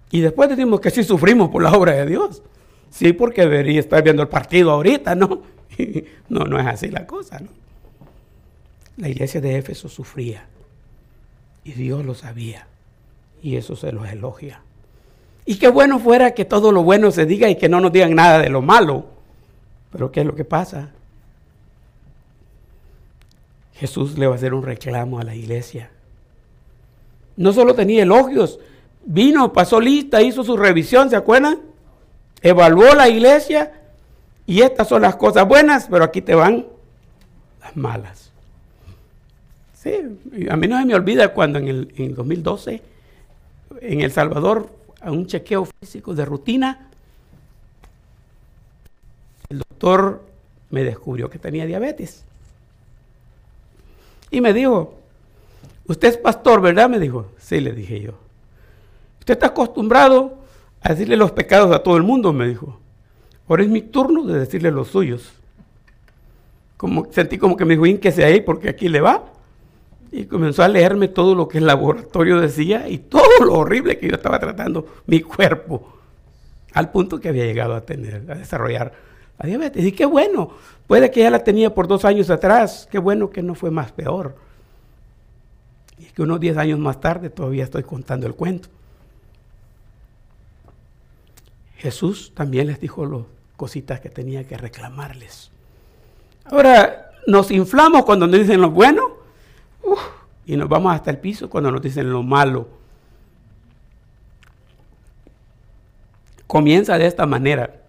[0.09, 2.41] Y después decimos que sí sufrimos por la obra de Dios.
[2.89, 5.43] Sí, porque debería estar viendo el partido ahorita, ¿no?
[6.29, 7.49] no, no es así la cosa, ¿no?
[8.97, 10.47] La iglesia de Éfeso sufría
[11.63, 12.65] y Dios lo sabía
[13.43, 14.61] y eso se los elogia.
[15.45, 18.15] Y qué bueno fuera que todo lo bueno se diga y que no nos digan
[18.15, 19.05] nada de lo malo.
[19.91, 20.91] Pero ¿qué es lo que pasa?
[23.79, 25.91] Jesús le va a hacer un reclamo a la iglesia.
[27.35, 28.59] No solo tenía elogios,
[29.05, 31.59] vino, pasó lista, hizo su revisión, ¿se acuerdan?
[32.41, 33.71] Evaluó la iglesia
[34.45, 36.65] y estas son las cosas buenas, pero aquí te van
[37.61, 38.31] las malas.
[39.73, 39.93] Sí,
[40.49, 42.81] a mí no se me olvida cuando en el, en 2012
[43.81, 44.69] en El Salvador,
[45.01, 46.89] a un chequeo físico de rutina,
[49.49, 50.23] el doctor
[50.69, 52.26] me descubrió que tenía diabetes.
[54.29, 54.95] Y me dijo,
[55.87, 56.89] usted es pastor, ¿verdad?
[56.89, 58.13] Me dijo, sí, le dije yo.
[59.19, 60.37] Usted está acostumbrado
[60.81, 62.79] a decirle los pecados a todo el mundo, me dijo.
[63.47, 65.31] Ahora es mi turno de decirle los suyos.
[66.75, 69.25] como, sentí como que me dijo, sea ahí porque aquí le va.
[70.11, 74.07] Y comenzó a leerme todo lo que el laboratorio decía y todo lo horrible que
[74.07, 75.97] yo estaba tratando mi cuerpo,
[76.73, 78.93] al punto que había llegado a tener, a desarrollar
[79.39, 79.83] la diabetes.
[79.85, 80.51] Y qué bueno,
[80.87, 83.91] puede que ya la tenía por dos años atrás, qué bueno que no fue más
[83.91, 84.35] peor.
[85.99, 88.69] Y que unos diez años más tarde todavía estoy contando el cuento.
[91.77, 93.21] Jesús también les dijo las
[93.55, 95.51] cositas que tenía que reclamarles.
[96.45, 99.17] Ahora, nos inflamos cuando nos dicen lo bueno
[100.45, 102.67] y nos vamos hasta el piso cuando nos dicen lo malo.
[106.47, 107.81] Comienza de esta manera.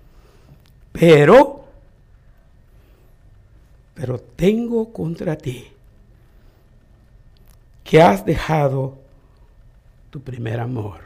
[0.92, 1.64] Pero,
[3.94, 5.68] pero tengo contra ti
[7.84, 8.98] que has dejado
[10.10, 11.00] tu primer amor.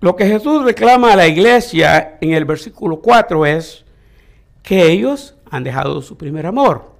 [0.00, 3.84] Lo que Jesús reclama a la iglesia en el versículo 4 es
[4.62, 6.92] que ellos han dejado su primer amor.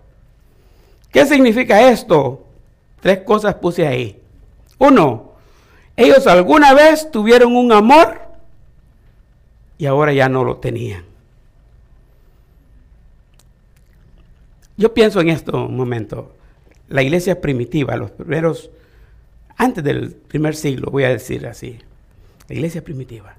[1.13, 2.45] ¿Qué significa esto?
[3.01, 4.21] Tres cosas puse ahí.
[4.79, 5.33] Uno,
[5.97, 8.21] ellos alguna vez tuvieron un amor
[9.79, 11.05] y ahora ya no lo tenían.
[14.77, 16.35] Yo pienso en esto un momento.
[16.89, 18.71] La iglesia primitiva, los primeros,
[19.57, 21.79] antes del primer siglo, voy a decir así,
[22.49, 23.37] la iglesia primitiva.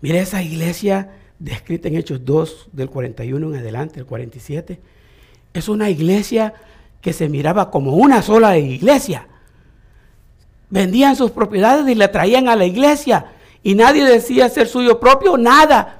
[0.00, 4.80] Mira esa iglesia descrita en Hechos 2, del 41 en adelante, el 47.
[5.54, 6.54] Es una iglesia
[7.00, 9.28] que se miraba como una sola iglesia.
[10.68, 13.26] Vendían sus propiedades y la traían a la iglesia.
[13.66, 15.98] Y nadie decía ser suyo propio, nada.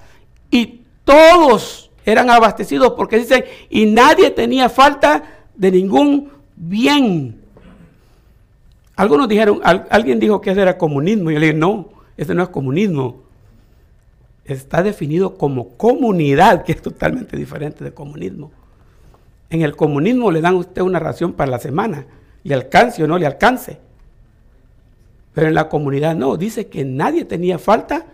[0.53, 5.25] Y todos eran abastecidos porque dicen, y nadie tenía falta
[5.57, 7.41] de ningún bien.
[8.95, 11.29] Algunos dijeron, alguien dijo que eso era comunismo.
[11.29, 13.25] Y yo le dije, no, ese no es comunismo.
[14.45, 18.53] Está definido como comunidad, que es totalmente diferente de comunismo.
[19.51, 22.07] En el comunismo le dan a usted una ración para la semana,
[22.45, 23.81] le alcance o no le alcance.
[25.37, 28.07] Pero en la comunidad no, dice que nadie tenía falta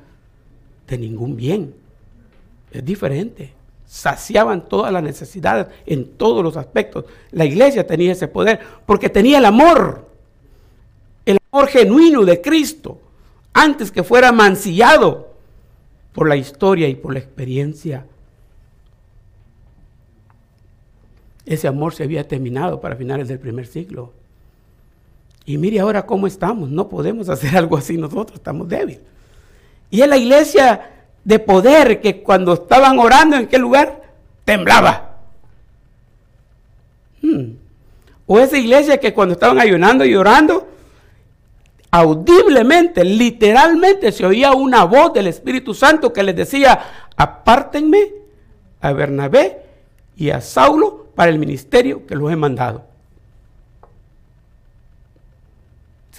[0.88, 1.72] de ningún bien.
[2.72, 3.52] Es diferente.
[3.86, 7.04] Saciaban todas las necesidades en todos los aspectos.
[7.30, 10.08] La iglesia tenía ese poder porque tenía el amor,
[11.24, 13.00] el amor genuino de Cristo
[13.52, 15.32] antes que fuera mancillado
[16.14, 18.04] por la historia y por la experiencia.
[21.46, 24.12] Ese amor se había terminado para finales del primer siglo.
[25.44, 26.70] Y mire ahora cómo estamos.
[26.70, 29.00] No podemos hacer algo así nosotros, estamos débiles.
[29.90, 30.90] Y es la iglesia
[31.24, 34.02] de poder que cuando estaban orando en qué lugar
[34.44, 35.16] temblaba.
[37.20, 37.52] Hmm.
[38.26, 40.68] O esa iglesia que cuando estaban ayunando y orando
[41.90, 46.80] audiblemente, literalmente se oía una voz del Espíritu Santo que les decía,
[47.16, 48.12] apártenme
[48.80, 49.62] a Bernabé
[50.16, 52.91] y a Saulo para el ministerio que los he mandado.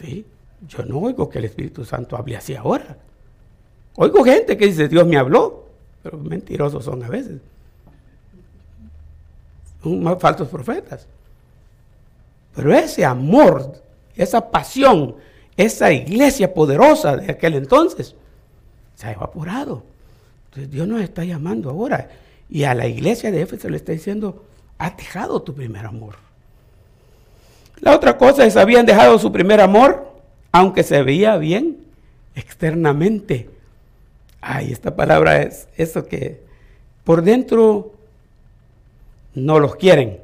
[0.04, 0.26] Sí,
[0.68, 2.98] yo no oigo que el Espíritu Santo hable así ahora.
[3.96, 5.70] Oigo gente que dice, Dios me habló,
[6.02, 7.40] pero mentirosos son a veces.
[9.82, 11.08] Son más falsos profetas.
[12.54, 13.82] Pero ese amor,
[14.16, 15.16] esa pasión,
[15.56, 18.14] esa iglesia poderosa de aquel entonces
[18.96, 19.84] se ha evaporado.
[20.46, 22.10] Entonces Dios nos está llamando ahora.
[22.50, 24.44] Y a la iglesia de Éfeso le está diciendo,
[24.78, 26.16] has dejado tu primer amor.
[27.84, 30.14] La otra cosa es, habían dejado su primer amor,
[30.52, 31.78] aunque se veía bien
[32.36, 33.50] externamente.
[34.42, 36.42] Ay, esta palabra es eso que
[37.04, 37.94] por dentro
[39.36, 40.20] no los quieren,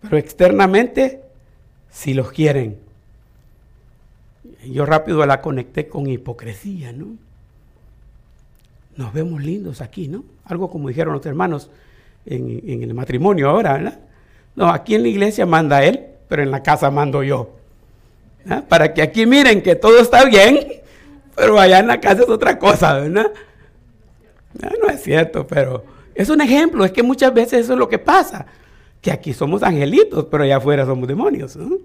[0.00, 1.22] pero externamente
[1.90, 2.78] sí los quieren
[4.70, 7.16] yo rápido la conecté con hipocresía, ¿no?
[8.96, 10.24] Nos vemos lindos aquí, ¿no?
[10.44, 11.70] Algo como dijeron los hermanos
[12.26, 14.00] en, el matrimonio ahora, ¿verdad?
[14.54, 17.50] No, aquí en la iglesia manda él, pero en la casa mando yo.
[18.66, 20.66] Para que aquí miren que todo está bien,
[21.36, 23.30] pero allá en la casa es otra cosa, ¿verdad?
[24.80, 27.98] No, es cierto, pero es un ejemplo, es que muchas veces eso es lo que
[27.98, 28.46] pasa,
[29.02, 31.54] que aquí somos angelitos, pero allá afuera somos demonios.
[31.54, 31.76] ¿no?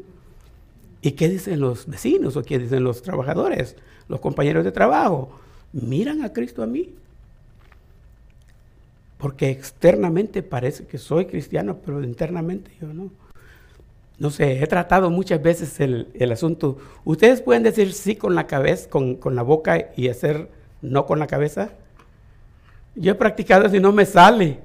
[1.01, 3.75] ¿Y qué dicen los vecinos o qué dicen los trabajadores,
[4.07, 5.29] los compañeros de trabajo?
[5.73, 6.95] Miran a Cristo a mí.
[9.17, 13.11] Porque externamente parece que soy cristiano, pero internamente yo no.
[14.20, 16.78] No sé, he tratado muchas veces el, asunto.
[17.05, 20.49] Ustedes pueden decir sí con la cabeza, con, con, la boca y hacer
[20.82, 21.70] no con la cabeza.
[22.95, 24.59] Yo he practicado eso y no me sale.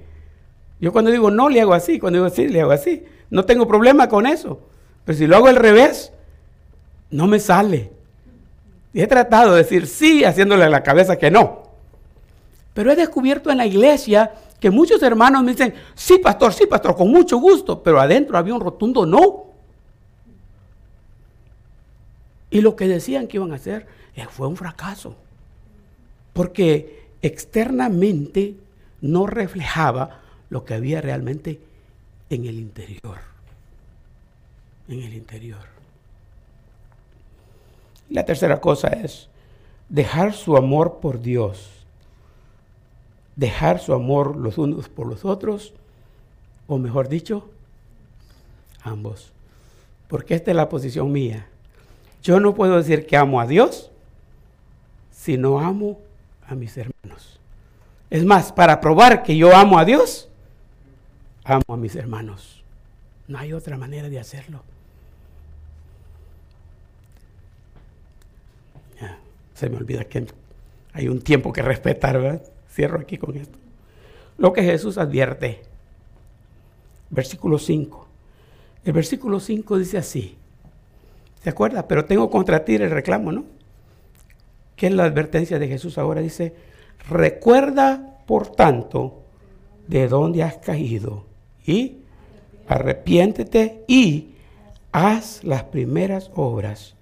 [0.80, 3.04] Yo cuando digo no le hago así, cuando digo sí le hago así.
[3.28, 4.60] No tengo problema con eso.
[5.04, 6.12] Pero si lo hago al revés,
[7.10, 7.90] no me sale.
[8.94, 11.62] Y he tratado de decir sí, haciéndole a la cabeza que no.
[12.74, 14.32] Pero he descubierto en la iglesia
[14.62, 18.54] que muchos hermanos me dicen, sí, pastor, sí, pastor, con mucho gusto, pero adentro había
[18.54, 19.46] un rotundo no.
[22.48, 25.16] Y lo que decían que iban a hacer eh, fue un fracaso,
[26.32, 28.54] porque externamente
[29.00, 31.58] no reflejaba lo que había realmente
[32.30, 33.18] en el interior.
[34.86, 35.64] En el interior.
[38.10, 39.28] La tercera cosa es
[39.88, 41.81] dejar su amor por Dios,
[43.36, 45.74] dejar su amor los unos por los otros,
[46.66, 47.48] o mejor dicho,
[48.82, 49.32] ambos.
[50.08, 51.48] Porque esta es la posición mía.
[52.22, 53.90] Yo no puedo decir que amo a Dios
[55.10, 55.98] si no amo
[56.46, 57.40] a mis hermanos.
[58.10, 60.28] Es más, para probar que yo amo a Dios,
[61.44, 62.62] amo a mis hermanos.
[63.28, 64.62] No hay otra manera de hacerlo.
[69.54, 70.26] se me olvida que
[70.92, 72.42] hay un tiempo que respetar, ¿verdad?
[72.72, 73.58] Cierro aquí con esto.
[74.38, 75.62] Lo que Jesús advierte.
[77.10, 78.06] Versículo 5.
[78.84, 80.36] El versículo 5 dice así.
[81.42, 81.86] ¿Se acuerda?
[81.86, 83.44] Pero tengo contra ti el reclamo, ¿no?
[84.76, 86.20] ¿Qué es la advertencia de Jesús ahora?
[86.20, 86.54] Dice,
[87.08, 89.22] recuerda, por tanto,
[89.86, 91.24] de dónde has caído
[91.66, 91.98] y
[92.66, 94.30] arrepiéntete y
[94.92, 96.94] haz las primeras obras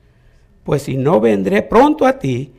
[0.65, 2.53] pues si no vendré pronto a ti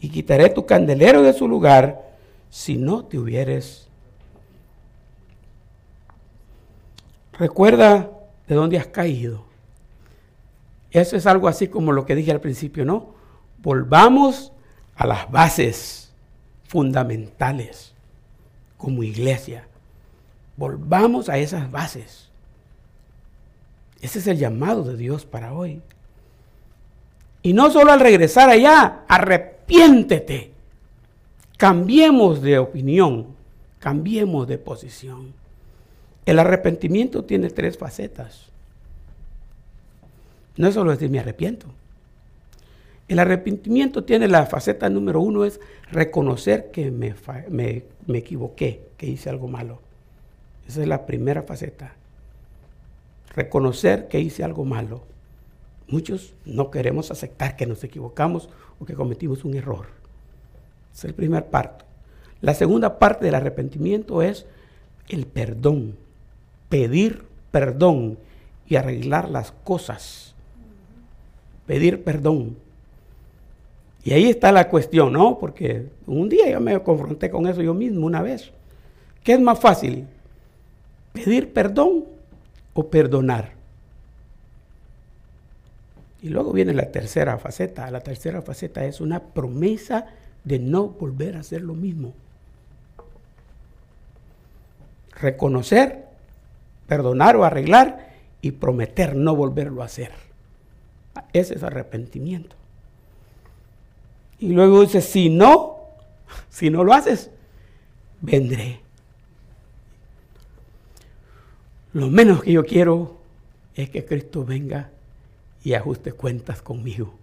[0.00, 2.07] y quitaré tu candelero de su lugar,
[2.50, 3.88] si no te hubieres.
[7.32, 8.10] Recuerda
[8.46, 9.44] de dónde has caído.
[10.90, 13.14] Eso es algo así como lo que dije al principio, ¿no?
[13.58, 14.52] Volvamos
[14.96, 16.12] a las bases
[16.64, 17.94] fundamentales
[18.76, 19.66] como iglesia.
[20.56, 22.28] Volvamos a esas bases.
[24.00, 25.82] Ese es el llamado de Dios para hoy.
[27.42, 30.52] Y no solo al regresar allá, arrepiéntete.
[31.58, 33.26] Cambiemos de opinión,
[33.80, 35.34] cambiemos de posición.
[36.24, 38.46] El arrepentimiento tiene tres facetas.
[40.56, 41.66] No es solo decir me arrepiento.
[43.08, 47.16] El arrepentimiento tiene la faceta número uno, es reconocer que me,
[47.48, 49.80] me, me equivoqué, que hice algo malo.
[50.68, 51.96] Esa es la primera faceta.
[53.34, 55.02] Reconocer que hice algo malo.
[55.88, 58.48] Muchos no queremos aceptar que nos equivocamos
[58.78, 59.97] o que cometimos un error.
[60.94, 61.84] Es el primer parte.
[62.40, 64.46] La segunda parte del arrepentimiento es
[65.08, 65.96] el perdón.
[66.68, 68.18] Pedir perdón
[68.66, 70.34] y arreglar las cosas.
[71.66, 72.56] Pedir perdón.
[74.04, 75.38] Y ahí está la cuestión, ¿no?
[75.38, 78.52] Porque un día yo me confronté con eso yo mismo una vez.
[79.24, 80.06] ¿Qué es más fácil?
[81.12, 82.04] ¿Pedir perdón
[82.74, 83.52] o perdonar?
[86.22, 87.90] Y luego viene la tercera faceta.
[87.90, 90.06] La tercera faceta es una promesa
[90.44, 92.14] de no volver a hacer lo mismo.
[95.20, 96.06] Reconocer,
[96.86, 100.12] perdonar o arreglar y prometer no volverlo a hacer.
[101.32, 102.56] Ese es arrepentimiento.
[104.38, 105.78] Y luego dice, si no,
[106.48, 107.30] si no lo haces,
[108.20, 108.80] vendré.
[111.92, 113.18] Lo menos que yo quiero
[113.74, 114.90] es que Cristo venga
[115.64, 117.14] y ajuste cuentas conmigo.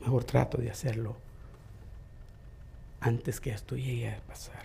[0.00, 1.16] Mejor trato de hacerlo
[3.00, 4.62] antes que esto llegue a pasar.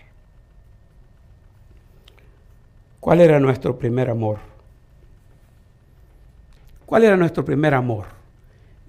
[3.00, 4.38] ¿Cuál era nuestro primer amor?
[6.86, 8.06] ¿Cuál era nuestro primer amor?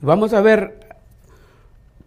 [0.02, 0.80] Vamos a ver,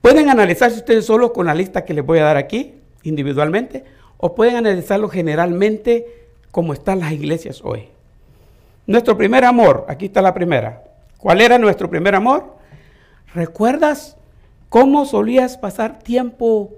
[0.00, 3.84] pueden analizarse ustedes solo con la lista que les voy a dar aquí, individualmente,
[4.18, 7.88] o pueden analizarlo generalmente como están las iglesias hoy.
[8.86, 10.84] Nuestro primer amor, aquí está la primera.
[11.18, 12.56] ¿Cuál era nuestro primer amor?
[13.34, 14.16] ¿Recuerdas
[14.68, 16.74] cómo solías pasar tiempo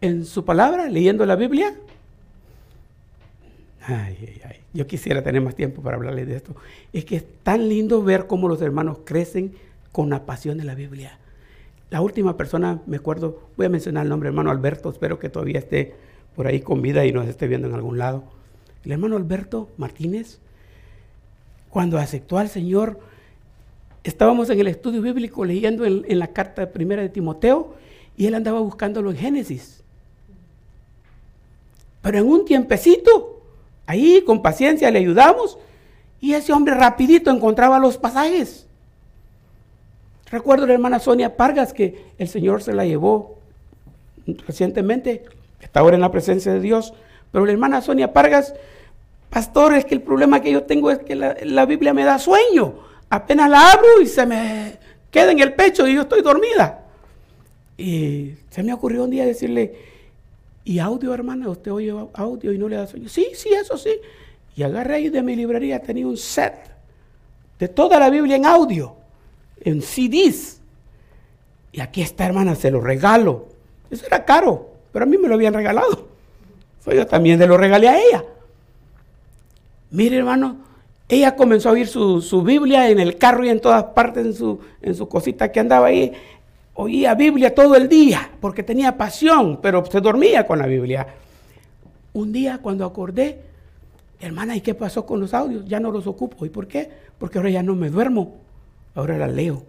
[0.00, 1.74] en su palabra, leyendo la Biblia?
[3.82, 4.56] Ay, ay, ay.
[4.74, 6.54] Yo quisiera tener más tiempo para hablarles de esto.
[6.92, 9.54] Es que es tan lindo ver cómo los hermanos crecen
[9.92, 11.18] con la pasión de la Biblia.
[11.90, 15.58] La última persona, me acuerdo, voy a mencionar el nombre, hermano Alberto, espero que todavía
[15.58, 15.94] esté
[16.36, 18.24] por ahí con vida y nos esté viendo en algún lado.
[18.84, 20.38] El hermano Alberto Martínez
[21.70, 22.98] cuando aceptó al Señor,
[24.08, 27.74] estábamos en el estudio bíblico leyendo en, la carta primera de Timoteo
[28.16, 29.82] y él andaba buscándolo en Génesis.
[32.02, 33.42] Pero en un tiempecito,
[33.86, 35.58] ahí con paciencia le ayudamos
[36.20, 38.66] y ese hombre rapidito encontraba los pasajes.
[40.30, 43.38] Recuerdo a la hermana Sonia Pargas que el Señor se la llevó
[44.46, 45.24] recientemente,
[45.60, 46.92] está ahora en la presencia de Dios,
[47.32, 48.54] pero la hermana Sonia Pargas
[49.30, 52.74] Pastor, es que el problema que yo tengo es que la, Biblia me da sueño.
[53.10, 54.78] Apenas la abro y se me
[55.10, 56.84] queda en el pecho y yo estoy dormida.
[57.76, 59.74] Y se me ocurrió un día decirle,
[60.64, 63.08] Y audio, hermana, usted oye audio y no le da sueño.
[63.08, 63.92] Sí, sí, eso sí.
[64.56, 66.54] Y agarré ahí de mi librería, tenía un set
[67.58, 68.96] de toda la Biblia en audio,
[69.60, 70.60] en CDs.
[71.72, 73.48] Y aquí está, hermana, se lo regalo.
[73.90, 76.08] Eso era caro, pero a mí me lo habían regalado.
[76.86, 78.24] yo también se lo regalé a ella.
[79.90, 80.56] Mire, hermano,
[81.08, 84.60] ella comenzó a oír su, Biblia en el carro y en todas partes, en su,
[84.82, 86.12] en cosita que andaba ahí
[86.74, 91.06] oía Biblia todo el día porque tenía pasión, pero se dormía con la Biblia.
[92.12, 93.40] Un día cuando acordé,
[94.20, 95.64] hermana, ¿y qué pasó con los audios?
[95.66, 96.46] Ya no los ocupo.
[96.46, 96.90] ¿Y por qué?
[97.18, 98.36] Porque ahora ya no me duermo,
[98.94, 99.64] ahora la leo.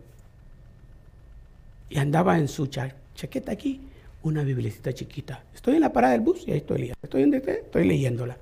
[1.90, 3.82] Y andaba en su chaqueta aquí,
[4.22, 5.44] una biblicita chiquita.
[5.56, 7.00] Estoy en la parada del bus y ahí estoy leyendo.
[7.02, 8.38] Estoy, estoy leyéndola.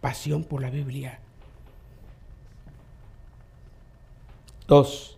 [0.00, 1.18] Pasión por la Biblia.
[4.66, 5.16] Dos.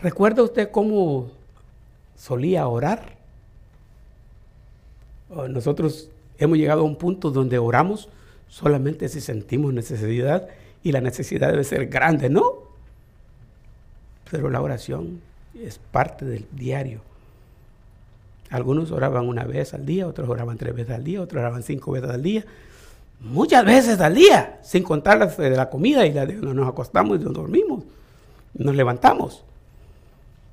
[0.00, 1.30] ¿Recuerda usted cómo
[2.22, 3.16] solía orar.
[5.48, 6.08] Nosotros
[6.38, 8.08] hemos llegado a un punto donde oramos
[8.48, 10.46] solamente si sentimos necesidad
[10.84, 12.44] y la necesidad debe ser grande, ¿no?
[14.30, 15.20] Pero la oración
[15.60, 17.00] es parte del diario.
[18.50, 21.90] Algunos oraban una vez al día, otros oraban tres veces al día, otros oraban cinco
[21.90, 22.44] veces al día,
[23.18, 27.20] muchas veces al día, sin contar las de la comida y la de nos acostamos
[27.20, 27.82] y nos dormimos,
[28.54, 29.44] nos levantamos.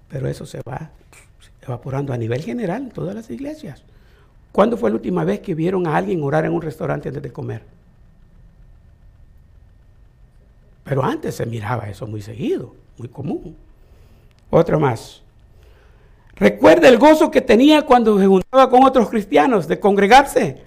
[0.10, 0.92] Pero eso se va
[1.62, 3.84] evaporando a nivel general en todas las iglesias.
[4.52, 7.32] ¿Cuándo fue la última vez que vieron a alguien orar en un restaurante antes de
[7.32, 7.62] comer?
[10.84, 13.56] Pero antes se miraba eso muy seguido, muy común.
[14.50, 15.22] Otra más.
[16.36, 20.64] Recuerda el gozo que tenía cuando se juntaba con otros cristianos de congregarse.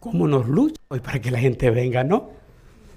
[0.00, 2.30] ¿Cómo nos lucha hoy para que la gente venga, no?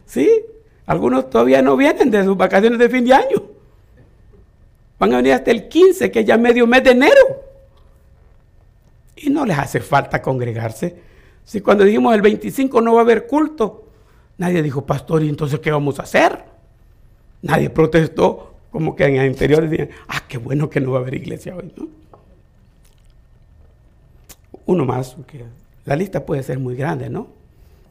[0.05, 0.41] Sí,
[0.85, 3.43] algunos todavía no vienen de sus vacaciones de fin de año.
[4.99, 7.43] Van a venir hasta el 15, que es ya medio mes de enero.
[9.15, 10.95] Y no les hace falta congregarse.
[11.43, 13.87] Si cuando dijimos el 25 no va a haber culto,
[14.37, 16.43] nadie dijo, pastor, ¿y entonces qué vamos a hacer?
[17.41, 21.01] Nadie protestó, como que en el interior decían, ah, qué bueno que no va a
[21.01, 21.87] haber iglesia hoy, ¿no?
[24.65, 25.45] Uno más, porque
[25.85, 27.27] la lista puede ser muy grande, ¿no?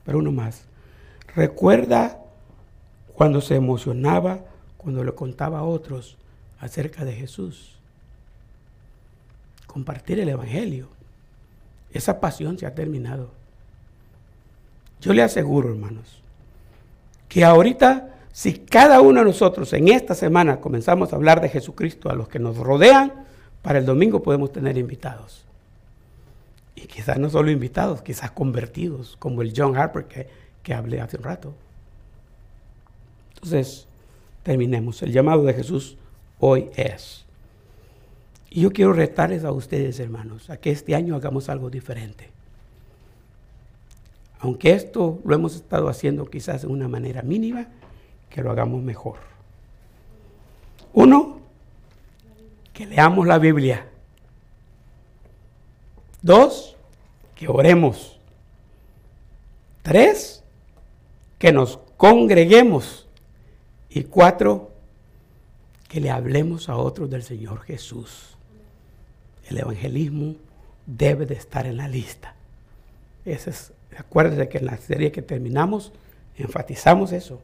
[0.04, 0.64] Pero uno más.
[1.36, 2.23] Recuerda
[3.14, 4.40] cuando se emocionaba,
[4.76, 6.16] cuando le contaba a otros
[6.60, 7.76] acerca de Jesús.
[9.66, 10.88] Compartir el Evangelio.
[11.92, 13.30] Esa pasión se ha terminado.
[15.00, 16.22] Yo le aseguro, hermanos,
[17.28, 22.10] que ahorita, si cada uno de nosotros en esta semana comenzamos a hablar de Jesucristo
[22.10, 23.12] a los que nos rodean,
[23.62, 25.44] para el domingo podemos tener invitados.
[26.74, 30.28] Y quizás no solo invitados, quizás convertidos, como el John Harper que,
[30.62, 31.54] que hablé hace un rato.
[33.44, 33.86] Entonces,
[34.42, 35.02] terminemos.
[35.02, 35.98] El llamado de Jesús
[36.40, 37.26] hoy es.
[38.48, 42.30] Y yo quiero retarles a ustedes, hermanos, a que este año hagamos algo diferente.
[44.38, 47.66] Aunque esto lo hemos estado haciendo quizás de una manera mínima,
[48.30, 49.18] que lo hagamos mejor.
[50.94, 51.40] Uno,
[52.72, 53.86] que leamos la Biblia.
[56.22, 56.76] Dos,
[57.34, 58.18] que oremos.
[59.82, 60.42] Tres,
[61.38, 63.03] que nos congreguemos.
[63.94, 64.72] Y cuatro,
[65.88, 68.36] que le hablemos a otros del Señor Jesús.
[69.48, 70.34] El evangelismo
[70.84, 72.34] debe de estar en la lista.
[73.24, 75.92] Ese es, acuérdense que en la serie que terminamos
[76.36, 77.40] enfatizamos eso.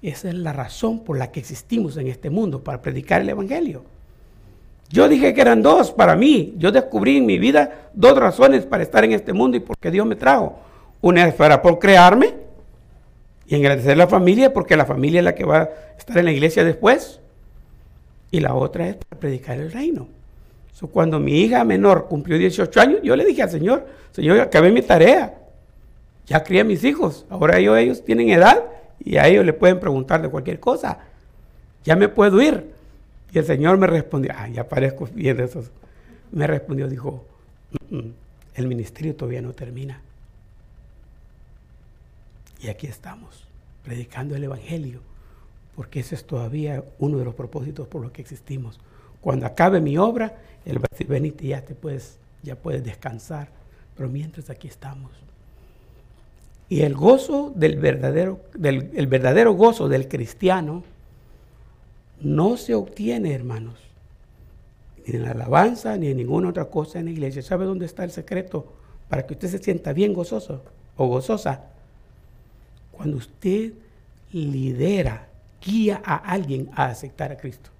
[0.00, 3.82] Esa es la razón por la que existimos en este mundo, para predicar el Evangelio.
[4.90, 6.54] Yo dije que eran dos para mí.
[6.56, 9.90] Yo descubrí en mi vida dos razones para estar en este mundo y por qué
[9.90, 10.56] Dios me trajo.
[11.00, 12.49] Una es para procrearme
[13.50, 16.26] y agradecer a la familia porque la familia es la que va a estar en
[16.26, 17.18] la iglesia después.
[18.30, 20.06] Y la otra es para predicar el reino.
[20.92, 24.82] cuando mi hija menor cumplió 18 años, yo le dije al Señor, Señor, acabé mi
[24.82, 25.34] tarea.
[26.26, 27.26] Ya crié a mis hijos.
[27.28, 28.62] Ahora ellos, ellos tienen edad
[29.00, 30.98] y a ellos le pueden preguntar de cualquier cosa.
[31.84, 32.70] Ya me puedo ir.
[33.32, 35.72] Y el Señor me respondió, ah, ya parezco bien de esos.
[36.30, 37.24] Me respondió, dijo,
[37.90, 38.12] mm, mm,
[38.54, 40.00] el ministerio todavía no termina.
[42.62, 43.46] Y aquí estamos,
[43.84, 45.00] predicando el Evangelio,
[45.74, 48.78] porque ese es todavía uno de los propósitos por los que existimos.
[49.20, 50.96] Cuando acabe mi obra, Él va a
[51.42, 53.48] ya te puedes, ya puedes descansar.
[53.96, 55.10] Pero mientras aquí estamos.
[56.68, 60.84] Y el gozo del verdadero, del, el verdadero gozo del cristiano
[62.20, 63.78] no se obtiene, hermanos,
[65.06, 67.42] ni en la alabanza ni en ninguna otra cosa en la iglesia.
[67.42, 68.72] ¿Sabe dónde está el secreto
[69.08, 70.62] para que usted se sienta bien gozoso
[70.96, 71.64] o gozosa?
[73.00, 73.72] Cuando usted
[74.30, 75.26] lidera,
[75.64, 77.70] guía a alguien a aceptar a Cristo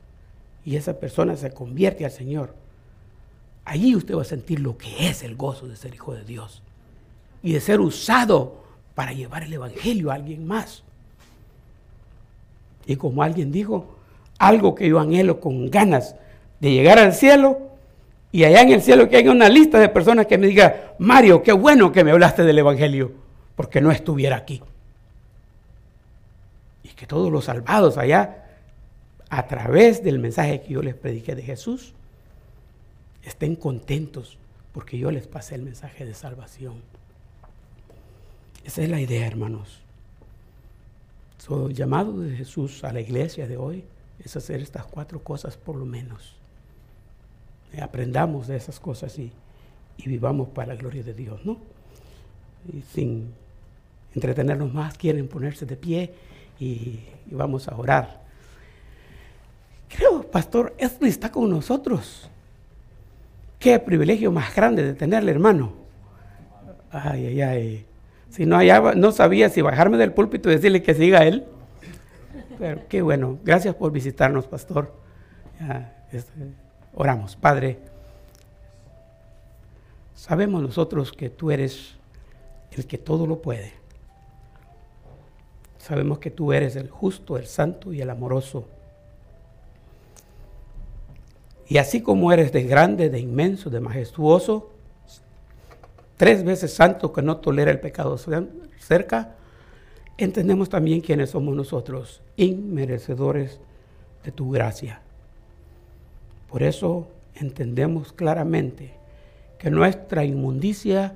[0.65, 2.55] y esa persona se convierte al Señor,
[3.67, 6.63] allí usted va a sentir lo que es el gozo de ser hijo de Dios
[7.43, 8.65] y de ser usado
[8.95, 10.85] para llevar el Evangelio a alguien más.
[12.87, 13.99] Y como alguien dijo,
[14.39, 16.15] algo que yo anhelo con ganas
[16.61, 17.59] de llegar al cielo
[18.33, 21.43] y allá en el cielo que haya una lista de personas que me diga, Mario,
[21.43, 23.13] qué bueno que me hablaste del Evangelio,
[23.55, 24.63] porque no estuviera aquí.
[27.01, 28.45] Y que todos los salvados allá,
[29.31, 31.95] a través del mensaje que yo les prediqué de Jesús,
[33.23, 34.37] estén contentos
[34.73, 36.75] porque yo les pasé el mensaje de salvación.
[38.65, 39.81] Esa es la idea, hermanos.
[41.49, 43.85] El llamado de Jesús a la iglesia de hoy
[44.23, 46.37] es hacer estas cuatro cosas por lo menos.
[47.81, 49.33] Aprendamos de esas cosas y,
[50.05, 51.57] vivamos para la gloria de Dios, ¿no?
[52.73, 53.33] Y sin
[54.15, 56.15] entretenernos más, quieren ponerse de pie
[56.61, 57.01] y,
[57.31, 58.21] vamos a orar.
[59.89, 62.31] Creo, pastor, esto está con nosotros.
[63.59, 65.73] Qué privilegio más grande de tenerle, hermano.
[66.93, 67.87] Ay, ay, ay.
[68.31, 68.59] Si no,
[68.95, 71.45] no sabía si bajarme del púlpito y decirle que siga él.
[72.59, 73.39] Pero qué bueno.
[73.43, 74.95] Gracias por visitarnos, pastor.
[76.13, 76.33] Este,
[76.95, 77.37] oramos.
[77.37, 77.79] Padre,
[80.15, 81.95] sabemos nosotros que tú eres
[82.73, 83.80] el que todo lo puede.
[85.81, 88.67] Sabemos que tú eres el justo, el santo y el amoroso.
[91.67, 94.71] Y así como eres de grande, de inmenso, de majestuoso,
[96.19, 98.19] tres veces santo que no tolera el pecado
[98.79, 99.37] cerca,
[100.19, 103.59] entendemos también quiénes somos nosotros, inmerecedores
[104.23, 105.01] de tu gracia.
[106.51, 108.93] Por eso entendemos claramente
[109.59, 111.15] que nuestra inmundicia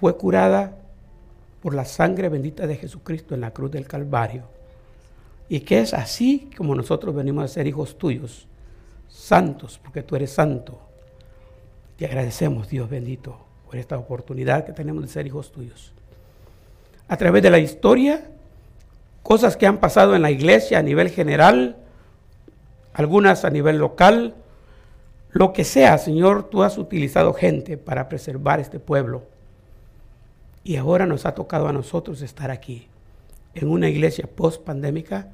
[0.00, 0.78] fue curada
[1.66, 4.44] por la sangre bendita de Jesucristo en la cruz del Calvario.
[5.48, 8.46] Y que es así como nosotros venimos a ser hijos tuyos,
[9.08, 10.78] santos, porque tú eres santo.
[11.96, 15.92] Te agradecemos, Dios bendito por esta oportunidad que tenemos de ser hijos tuyos.
[17.08, 18.30] A través de la historia,
[19.24, 21.78] cosas que han pasado en la iglesia a nivel general,
[22.94, 24.36] algunas a nivel local,
[25.32, 29.34] lo que sea, Señor, tú has utilizado gente para preservar este pueblo.
[30.66, 32.88] Y ahora nos ha tocado a nosotros estar aquí,
[33.54, 35.28] en una iglesia post-pandémica,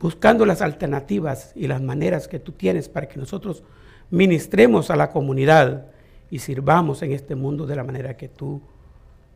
[0.00, 3.62] buscando las alternativas y las maneras que tú tienes para que nosotros
[4.10, 5.88] ministremos a la comunidad
[6.30, 8.62] y sirvamos en este mundo de la manera que tú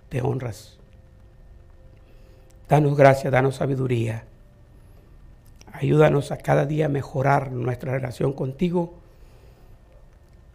[0.08, 0.78] te honras.
[2.66, 4.24] Danos gracia, danos sabiduría.
[5.70, 8.94] Ayúdanos a cada día mejorar nuestra relación contigo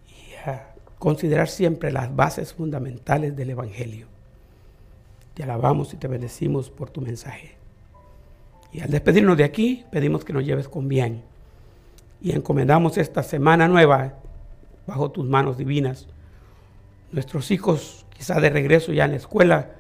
[0.10, 4.15] y a considerar siempre las bases fundamentales del Evangelio.
[5.36, 7.56] Te alabamos y te bendecimos por tu mensaje.
[8.74, 11.22] Y al despedirnos de aquí, pedimos que nos lleves con bien.
[12.22, 14.16] Y encomendamos esta semana nueva
[14.88, 16.08] bajo tus manos divinas
[17.16, 19.72] nuestros hijos quizá de regreso ya en la escuela.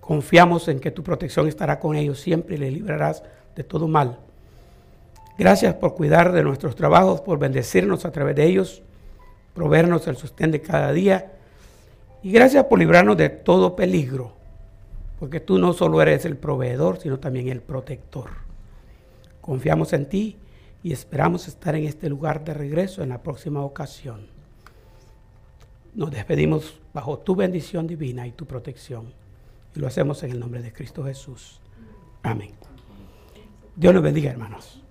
[0.00, 3.22] confiamos en que tu protección estará con ellos siempre y les librarás
[3.56, 4.18] de todo mal.
[5.38, 8.82] Gracias por cuidar de nuestros trabajos, por bendecirnos a través de ellos,
[9.54, 11.32] proveernos el sostén de cada día.
[12.22, 14.32] Y gracias por librarnos de todo peligro,
[15.18, 18.30] porque tú no solo eres el proveedor, sino también el protector.
[19.40, 20.36] Confiamos en ti
[20.84, 24.26] y esperamos estar en este lugar de regreso en la próxima ocasión.
[25.94, 29.12] Nos despedimos bajo tu bendición divina y tu protección.
[29.74, 31.60] Y lo hacemos en el nombre de Cristo Jesús.
[32.22, 32.52] Amén.
[33.74, 34.81] Dios nos bendiga, hermanos.